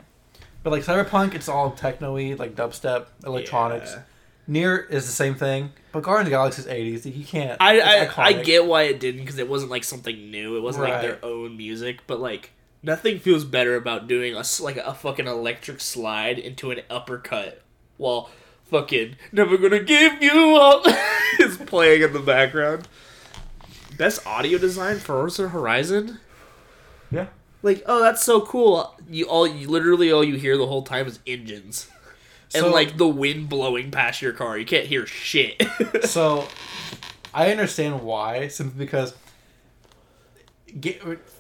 [0.63, 3.93] But like Cyberpunk, it's all techno-y, like dubstep, electronics.
[3.93, 4.03] Yeah.
[4.49, 7.17] NieR is the same thing, but Guardians of the Galaxy is 80s.
[7.19, 7.61] You can't.
[7.61, 10.57] I I, I get why it didn't because it wasn't like something new.
[10.57, 12.53] It wasn't like their own music, but like
[12.83, 17.63] nothing feels better about doing a like a fucking electric slide into an uppercut
[17.97, 18.31] while
[18.71, 20.85] fucking never gonna give you up
[21.41, 22.89] is playing in the background.
[23.97, 26.19] Best audio design for Forza Horizon.
[27.11, 27.29] Yeah.
[27.63, 28.95] Like, oh, that's so cool.
[29.09, 31.89] You all, you literally all you hear the whole time is engines.
[32.55, 35.63] And So- like the wind blowing past your car, you can't hear shit.
[36.05, 36.47] so
[37.33, 39.15] I understand why, simply because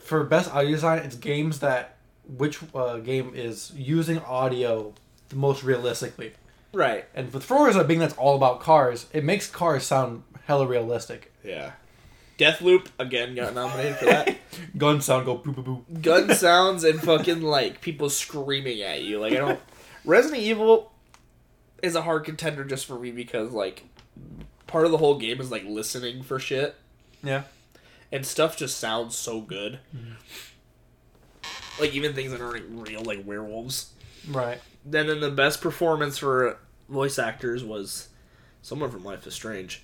[0.00, 1.96] for best audio design, it's games that
[2.26, 4.94] which uh, game is using audio
[5.28, 6.32] the most realistically.
[6.72, 7.04] Right.
[7.14, 11.32] And with Forza being that's all about cars, it makes cars sound hella realistic.
[11.44, 11.72] Yeah.
[12.38, 14.36] Deathloop again got nominated for that.
[14.76, 16.00] Gun sound go boo boo boo.
[16.02, 19.18] Gun sounds and fucking like people screaming at you.
[19.20, 19.60] Like I don't.
[20.04, 20.92] Resident Evil
[21.82, 23.84] is a hard contender just for me because like
[24.66, 26.74] part of the whole game is like listening for shit
[27.22, 27.44] Yeah.
[28.12, 29.78] and stuff just sounds so good.
[29.96, 30.12] Mm-hmm.
[31.80, 33.92] Like even things that aren't real, like werewolves.
[34.28, 34.58] Right.
[34.88, 36.58] Then, then the best performance for
[36.88, 38.08] voice actors was
[38.62, 39.82] someone from Life is Strange.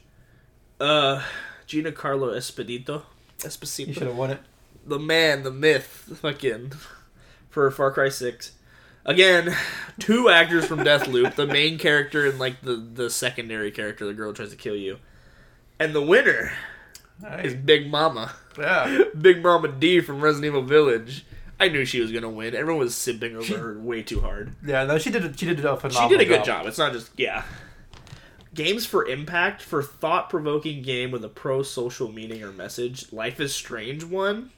[0.80, 1.22] Uh,
[1.66, 3.02] Giancarlo Espedito.
[3.38, 3.88] Esposito.
[3.88, 4.40] You should have won it.
[4.86, 6.72] The man, the myth, fucking
[7.50, 8.52] for Far Cry Six.
[9.04, 9.54] Again,
[9.98, 14.30] two actors from Deathloop, the main character and like the the secondary character, the girl
[14.30, 14.98] who tries to kill you,
[15.80, 16.52] and the winner
[17.42, 19.04] is Big Mama, Yeah.
[19.20, 21.24] Big Mama D from Resident Evil Village.
[21.62, 22.56] I knew she was gonna win.
[22.56, 24.54] Everyone was simping over her way too hard.
[24.66, 24.84] Yeah.
[24.84, 25.38] No, she did.
[25.38, 26.08] She did a phenomenal.
[26.08, 26.66] She did a good job.
[26.66, 27.44] It's not just yeah.
[28.52, 33.12] Games for impact for thought provoking game with a pro social meaning or message.
[33.12, 34.50] Life is Strange won.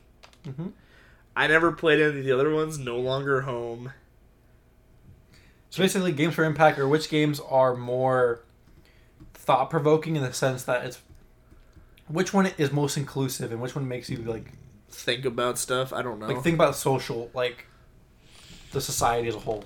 [0.46, 0.72] Mhm.
[1.36, 2.78] I never played any of the other ones.
[2.78, 3.92] No longer home.
[5.68, 8.40] So basically, games for impact or which games are more
[9.34, 11.00] thought provoking in the sense that it's
[12.09, 14.52] which one is most inclusive and which one makes you like
[14.95, 15.92] Think about stuff.
[15.92, 16.28] I don't know.
[16.28, 17.66] like think about social like
[18.72, 19.64] the society as a whole.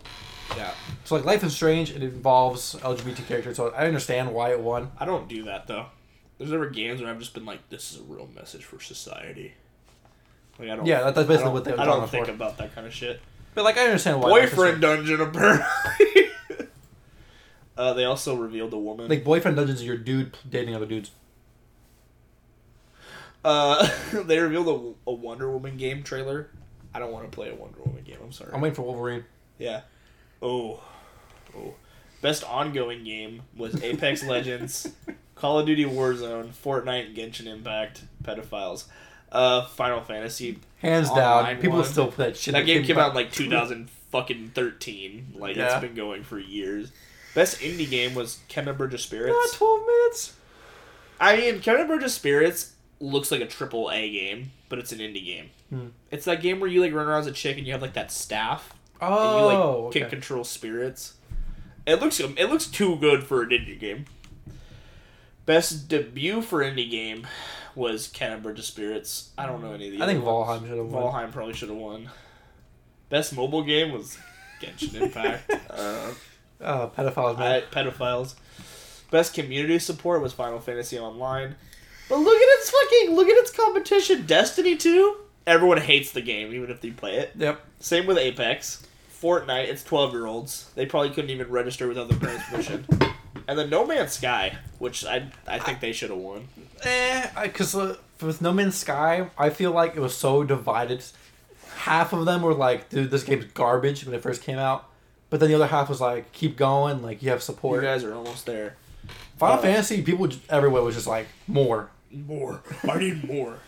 [0.56, 0.72] yeah.
[1.04, 4.90] So like Life is Strange, it involves LGBT characters, so I understand why it won.
[4.98, 5.86] I don't do that though.
[6.38, 9.54] There's never games where I've just been like, "This is a real message for society."
[10.58, 10.86] Like I don't.
[10.86, 12.32] Yeah, that's basically what they I don't think for.
[12.32, 13.20] about that kind of shit.
[13.54, 14.30] But like I understand why.
[14.30, 16.30] Life is Boyfriend dungeon apparently.
[17.76, 19.08] uh, they also revealed a woman.
[19.08, 21.10] like boyfriend dungeons, are your dude dating other dudes.
[23.44, 23.88] Uh,
[24.24, 26.48] they revealed a, a Wonder Woman game trailer.
[26.94, 28.18] I don't want to play a Wonder Woman game.
[28.22, 28.50] I'm sorry.
[28.52, 29.24] I'm waiting for Wolverine.
[29.58, 29.82] yeah.
[30.42, 30.82] Oh.
[31.56, 31.74] Oh.
[32.20, 34.92] Best ongoing game was Apex Legends,
[35.34, 38.84] Call of Duty Warzone, Fortnite, Genshin Impact, Pedophiles.
[39.30, 40.58] Uh, Final Fantasy.
[40.78, 41.84] Hands down, people one.
[41.84, 42.54] still play that shit.
[42.54, 45.34] That game came out in like 2000 fucking 13.
[45.36, 45.72] Like Yeah.
[45.74, 46.90] it's been going for years.
[47.34, 48.38] Best indie game was
[48.76, 49.34] Bridge of Spirits.
[49.34, 50.34] Not twelve minutes.
[51.20, 55.24] I mean, Bridge of Spirits looks like a triple A game, but it's an indie
[55.24, 55.50] game.
[55.70, 55.86] Hmm.
[56.10, 57.94] It's that game where you like run around as a chick and you have like
[57.94, 61.14] that staff and you Oh, like can control spirits.
[61.86, 64.06] It looks it looks too good for an indie game.
[65.46, 67.26] Best debut for indie game
[67.74, 69.30] was Kena Bridge of Spirits.
[69.38, 70.02] I don't know any of the.
[70.02, 70.22] I think.
[70.24, 71.02] Valheim should have won.
[71.04, 72.10] Valheim probably should have won.
[73.08, 74.18] Best mobile game was
[74.60, 75.50] Genshin Impact.
[75.70, 76.12] uh,
[76.60, 77.62] Uh, pedophiles, man.
[77.62, 78.34] I, pedophiles.
[79.10, 81.54] Best community support was Final Fantasy Online.
[82.08, 84.26] But look at its fucking look at its competition.
[84.26, 85.16] Destiny 2.
[85.46, 87.32] Everyone hates the game, even if they play it.
[87.36, 87.60] Yep.
[87.80, 88.86] Same with Apex.
[89.20, 90.70] Fortnite, it's twelve year olds.
[90.74, 92.86] They probably couldn't even register without their parents' permission.
[93.48, 96.46] And then No Man's Sky, which I I think they should have won.
[96.82, 101.02] Eh, because uh, with No Man's Sky, I feel like it was so divided.
[101.78, 104.88] Half of them were like, "Dude, this game's garbage" when it first came out,
[105.30, 108.04] but then the other half was like, "Keep going, like you have support." You guys
[108.04, 108.76] are almost there.
[109.38, 112.62] Final uh, Fantasy, people everywhere was just like, "More." More.
[112.88, 113.58] I need more.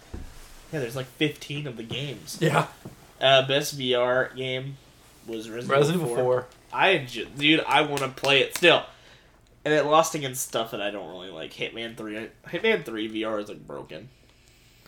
[0.72, 2.38] Yeah, there's like fifteen of the games.
[2.41, 2.66] Yeah.
[3.20, 4.76] Uh, best VR game
[5.26, 6.47] was Resident, Resident Evil 4.
[6.72, 8.82] I ju- dude, I want to play it still,
[9.64, 11.53] and it lost against stuff that I don't really like.
[11.53, 14.09] Hitman Three, Hitman Three VR is like broken.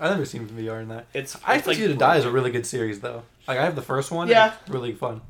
[0.01, 1.07] I've never seen VR in that.
[1.13, 3.23] It's I think Expect You to Die is a really good series, though.
[3.47, 4.23] Like, I have the first one.
[4.23, 4.55] and Yeah.
[4.61, 5.21] it's really fun.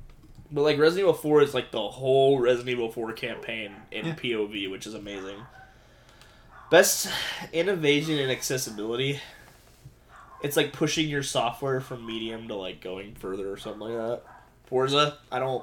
[0.53, 4.14] But like Resident Evil Four is like the whole Resident Evil Four campaign in Yeah.
[4.14, 5.39] POV, which is amazing.
[6.73, 7.07] Best
[7.53, 9.20] innovation and accessibility.
[10.43, 14.23] It's like pushing your software from medium to like going further or something like that.
[14.64, 15.62] Forza, I don't,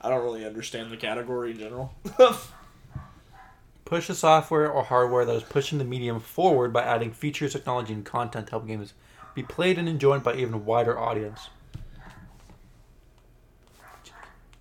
[0.00, 1.92] I don't really understand the category in general.
[3.84, 7.92] Push the software or hardware that is pushing the medium forward by adding features, technology,
[7.92, 8.94] and content to help games
[9.34, 11.50] be played and enjoyed by even wider audience.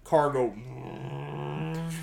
[0.04, 0.54] Cargo.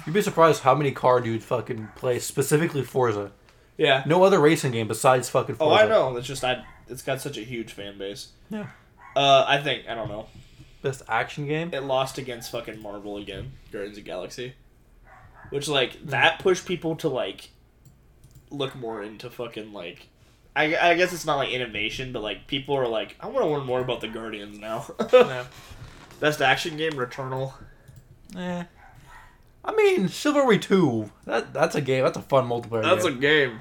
[0.09, 3.31] You'd be surprised how many car dudes fucking play specifically Forza.
[3.77, 4.05] Yeah.
[4.07, 6.17] No other racing game besides fucking Oh, I know.
[6.17, 6.65] It's just I.
[6.89, 8.29] It's got such a huge fan base.
[8.49, 8.69] Yeah.
[9.15, 10.29] Uh, I think I don't know.
[10.81, 11.75] Best action game?
[11.75, 14.55] It lost against fucking Marvel again, Guardians of the Galaxy,
[15.51, 17.51] which like that pushed people to like
[18.49, 20.09] look more into fucking like.
[20.57, 23.51] I, I guess it's not like innovation, but like people are like, I want to
[23.51, 24.87] learn more about the Guardians now.
[25.13, 25.45] Yeah.
[26.19, 27.53] Best action game, Returnal.
[28.35, 28.65] Eh.
[29.65, 31.11] I mean, Chivalry 2.
[31.27, 32.05] That that's a game.
[32.05, 33.21] That's a fun multiplayer That's a game.
[33.21, 33.61] game.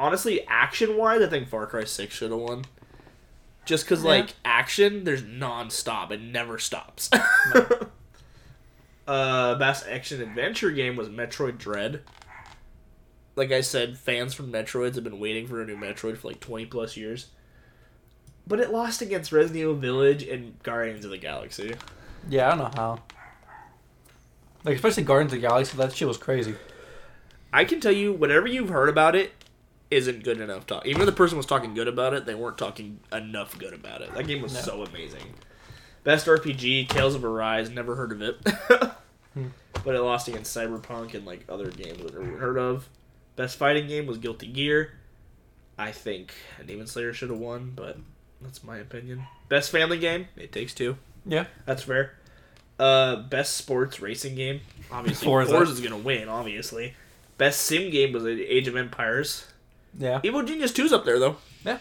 [0.00, 2.64] Honestly, action wise, I think Far Cry Six should have won.
[3.64, 4.10] Just because Yeah.
[4.10, 6.10] like action, there's non-stop.
[6.10, 7.10] It never stops.
[9.06, 12.00] uh, best action adventure game was Metroid Dread.
[13.34, 16.40] Like I said, fans from Metroids have been waiting for a new Metroid for like
[16.40, 17.28] 20 plus years.
[18.46, 21.74] But it lost against Resident Evil Village and Guardians of the Galaxy.
[22.28, 22.98] Yeah, I don't know how.
[24.64, 26.54] Like especially Guardians of the Galaxy, that shit was crazy.
[27.52, 29.32] I can tell you, whatever you've heard about it
[29.90, 30.86] isn't good enough talk.
[30.86, 34.00] Even if the person was talking good about it, they weren't talking enough good about
[34.00, 34.14] it.
[34.14, 34.60] That game was No.
[34.60, 35.34] so amazing.
[36.04, 38.36] Best RPG, Tales of Arise, never heard of it.
[39.34, 39.46] Hmm.
[39.82, 42.86] But it lost against Cyberpunk and like other games that never heard of.
[43.34, 44.90] Best fighting game was Guilty Gear.
[45.78, 46.34] I think
[46.66, 47.96] Demon Slayer should have won, but
[48.42, 49.22] that's my opinion.
[49.48, 50.98] Best family game, It Takes Two.
[51.24, 51.46] Yeah.
[51.64, 52.12] That's fair.
[52.82, 54.60] Uh, best sports racing game,
[54.90, 55.52] obviously Forza.
[55.52, 56.28] Forza's gonna win.
[56.28, 56.94] Obviously,
[57.38, 59.46] best sim game was Age of Empires.
[59.98, 60.20] Yeah.
[60.22, 61.36] Evil Genius 2's up there though.
[61.64, 61.78] Yeah.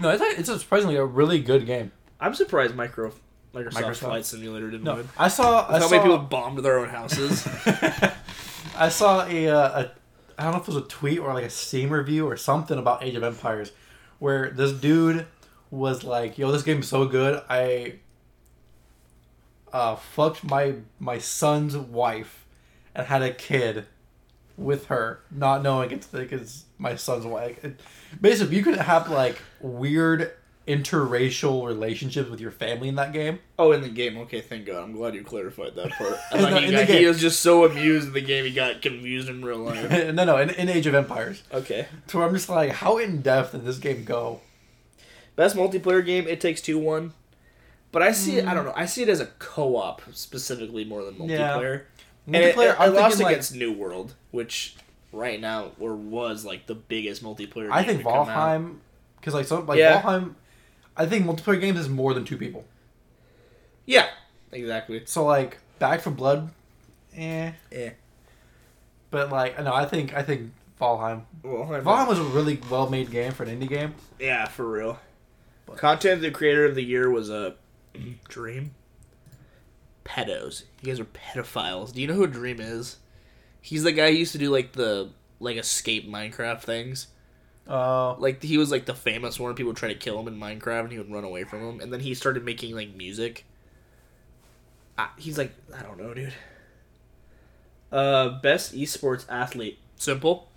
[0.00, 1.90] No, it's it's a surprisingly a really good game.
[2.20, 3.12] I'm surprised Micro
[3.54, 3.96] Microsoft, Microsoft.
[3.96, 5.08] Flight Simulator didn't No, win.
[5.18, 7.46] I saw I How saw many people bombed their own houses?
[8.76, 9.90] I saw a, uh, a
[10.38, 12.78] I don't know if it was a tweet or like a Steam review or something
[12.78, 13.72] about Age of Empires,
[14.20, 15.26] where this dude
[15.70, 17.42] was like, "Yo, this game's so good.
[17.48, 17.94] I
[19.72, 22.46] uh, fucked my my son's wife
[22.94, 23.86] and had a kid
[24.56, 27.62] with her, not knowing it's like it's my son's wife.
[27.64, 27.80] It,
[28.20, 30.32] basically, you could have like weird
[30.66, 33.38] interracial relationships with your family in that game.
[33.58, 34.18] oh, in the game.
[34.18, 34.84] Okay, thank God.
[34.84, 36.16] I'm glad you clarified that part.
[36.32, 39.30] I the- he, got, he was just so amused in the game he got confused
[39.30, 39.90] in real life.
[40.14, 41.42] no, no, in, in Age of Empires.
[41.52, 41.86] Okay.
[42.08, 44.42] To where I'm just like, how in depth did this game go?
[45.36, 47.14] Best multiplayer game, It Takes Two won.
[47.90, 50.84] But I see it, I don't know, I see it as a co op specifically
[50.84, 51.38] more than Yeah.
[51.56, 51.74] multiplayer.
[51.80, 54.76] It, Multiplayer, it, it lost like- against New World, which
[55.12, 57.70] right now or was like the biggest multiplayer.
[57.72, 58.02] I think.
[58.02, 58.76] Valheim,
[59.18, 60.02] because like some like Yeah.
[60.02, 60.34] Valheim,
[60.96, 62.64] I think multiplayer games is more than two people.
[63.86, 64.08] Yeah,
[64.52, 65.02] exactly.
[65.06, 66.50] So like Back 4 Blood,
[67.16, 67.52] eh.
[67.72, 67.90] Eh.
[69.10, 71.22] But like no, I think I think Valheim.
[71.42, 73.94] Valheim, Valheim was a really well made game for an indie game.
[74.18, 74.98] yeah, for real.
[75.76, 77.54] Content the creator of the year was a
[78.28, 78.74] Dream.
[80.04, 80.64] Pedos.
[80.80, 81.92] You guys are pedophiles.
[81.92, 82.96] Do you know who Dream is?
[83.60, 87.08] He's the guy who used to do like the like escape Minecraft things.
[87.68, 89.54] Uh, like he was like the famous one.
[89.54, 91.80] People would try to kill him in Minecraft, and he would run away from him.
[91.80, 93.44] And then he started making like music.
[94.96, 96.32] Ah, he's like I don't know, dude.
[97.92, 99.78] Uh, best esports athlete.
[99.96, 100.48] Simple.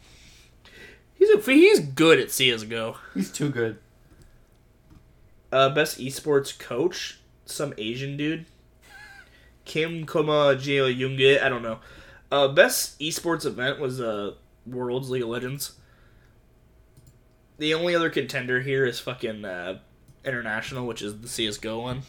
[1.14, 2.98] He's a, he's good at CS:GO.
[3.14, 3.78] he's too good.
[5.52, 7.20] Uh, best esports coach.
[7.46, 8.46] Some Asian dude.
[9.66, 11.42] Kim Koma Jeo Yoonge.
[11.42, 11.80] I don't know.
[12.32, 14.34] Uh, best esports event was uh
[14.66, 15.74] Worlds League of Legends.
[17.58, 19.80] The only other contender here is fucking uh,
[20.26, 22.04] International, which is the CS:GO one.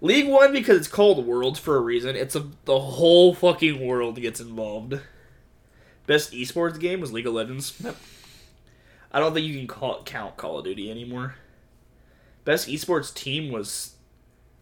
[0.00, 2.16] League one because it's called Worlds for a reason.
[2.16, 5.00] It's a the whole fucking world gets involved.
[6.06, 7.78] Best esports game was League of Legends.
[7.82, 7.96] Yep.
[9.12, 11.34] I don't think you can call count Call of Duty anymore.
[12.44, 13.96] Best esports team was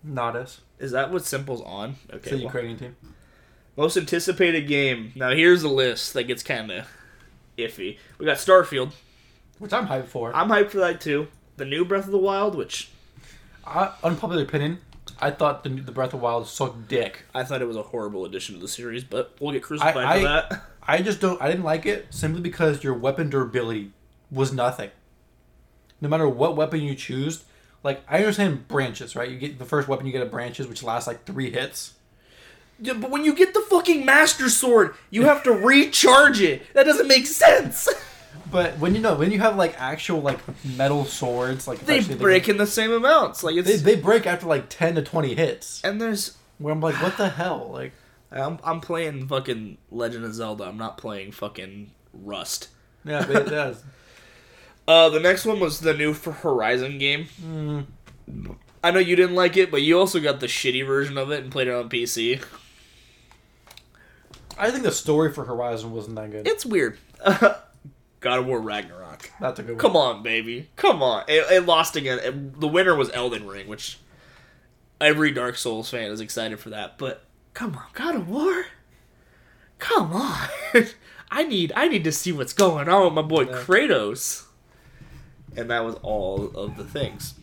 [0.03, 0.61] Not us.
[0.79, 1.97] is that what Simple's on?
[2.09, 2.31] It's Okay.
[2.31, 2.97] the well- Ukrainian team.
[3.77, 5.13] most anticipated game.
[5.15, 6.87] Now here's a list that gets kind of
[7.57, 7.99] iffy.
[8.19, 8.93] We got Starfield.
[9.59, 10.35] Which I'm hyped for.
[10.35, 11.29] I'm hyped for that too.
[11.57, 12.91] The new Breath of the Wild, which
[13.67, 14.79] I, unpopular opinion.
[15.21, 17.25] I thought the the Breath of the Wild sucked dick.
[17.35, 20.17] I thought it was a horrible addition to the series, but we'll get crucified I-
[20.19, 20.63] for that.
[20.91, 21.41] I just don't.
[21.43, 23.91] I didn't like it simply because your weapon durability
[24.31, 24.91] was nothing.
[26.01, 27.45] No matter what weapon you choose,
[27.83, 29.31] like I understand branches, right?
[29.31, 31.95] You get the first weapon you get a branches, which lasts like three hits.
[32.81, 36.63] Yeah, but when you get the fucking Master Sword, you have to recharge it.
[36.75, 37.89] That doesn't make sense.
[38.51, 42.19] But when you know when you have like actual like metal swords, like they especially
[42.19, 43.43] break in the same amounts.
[43.43, 45.83] Like it's They, they break after like ten to twenty hits.
[45.85, 47.69] and there's Where I'm like, what the hell?
[47.71, 47.93] Like,
[48.33, 50.65] I'm I'm playing fucking Legend of Zelda.
[50.65, 52.69] I'm not playing fucking Rust.
[53.05, 53.83] yeah, but it does.
[54.89, 57.27] Uh, the next one was the new for Horizon game.
[57.45, 57.85] Mm,
[58.83, 61.43] I know you didn't like it, but you also got the shitty version of it
[61.43, 62.43] and played it on PC.
[64.57, 66.49] I think the story for Horizon wasn't that good.
[66.49, 66.99] It's weird.
[68.21, 69.31] God of War Ragnarok.
[69.41, 69.79] That's a good one.
[69.79, 70.69] Come on, baby.
[70.77, 71.25] Come on.
[71.29, 72.19] It, it lost again.
[72.21, 73.99] It- the winner was Elden Ring, which
[75.01, 76.99] every Dark Souls fan is excited for that.
[76.99, 77.25] But
[77.55, 78.65] come on, God of War.
[79.79, 80.49] Come on.
[81.31, 83.53] I need I need to see what's going on with my boy Yeah.
[83.63, 84.47] Kratos.
[85.59, 87.35] And that was all of the things.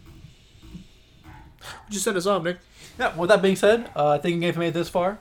[1.90, 2.58] Just send us off, Nick.
[2.98, 3.16] Yeah.
[3.16, 5.18] With that being said, uh, thank you if you made it this far.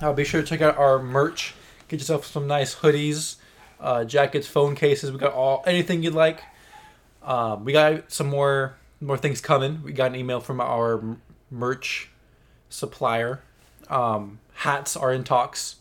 [0.00, 1.54] Uh, be sure to check out our merch.
[1.88, 3.36] Get yourself some nice hoodies,
[3.80, 5.10] uh, jackets, phone cases.
[5.12, 6.42] We got all anything you'd like.
[7.22, 9.82] Um, we got some more more things coming.
[9.82, 12.08] We got an email from our m- merch
[12.68, 13.40] supplier.
[13.88, 15.76] Um, hats are in talks,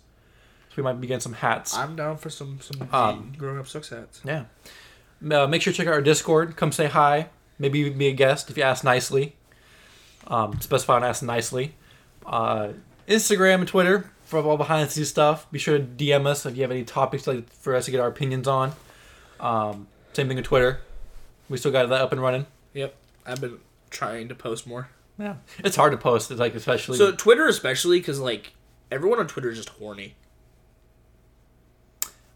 [0.70, 1.76] so we might be getting some hats.
[1.76, 4.22] I'm down for some some Um, growing up sucks hats.
[4.24, 4.46] Yeah.
[5.30, 6.55] Uh, make sure to check out our Discord.
[6.55, 7.30] Come say hi.
[7.59, 9.36] Maybe be a guest if you ask nicely.
[10.28, 11.76] Um, specify and ask nicely.
[12.26, 12.69] Uh,
[13.07, 15.51] Instagram and Twitter for all behind the scenes stuff.
[15.51, 17.99] Be sure to DM us if you have any topics like for us to get
[17.99, 18.74] our opinions on.
[19.39, 20.82] Um, same thing with Twitter.
[21.49, 22.45] We still got that up and running.
[22.74, 22.95] Yep,
[23.26, 23.59] I've been
[23.89, 24.89] trying to post more.
[25.19, 26.32] Yeah, it's hard to post.
[26.32, 26.97] It's like especially.
[26.97, 28.53] So Twitter, especially because like
[28.89, 30.15] everyone on Twitter is just horny.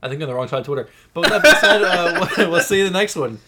[0.06, 0.88] I think on the wrong side of Twitter.
[1.14, 3.40] But with that being said, uh, we'll see you in the next one.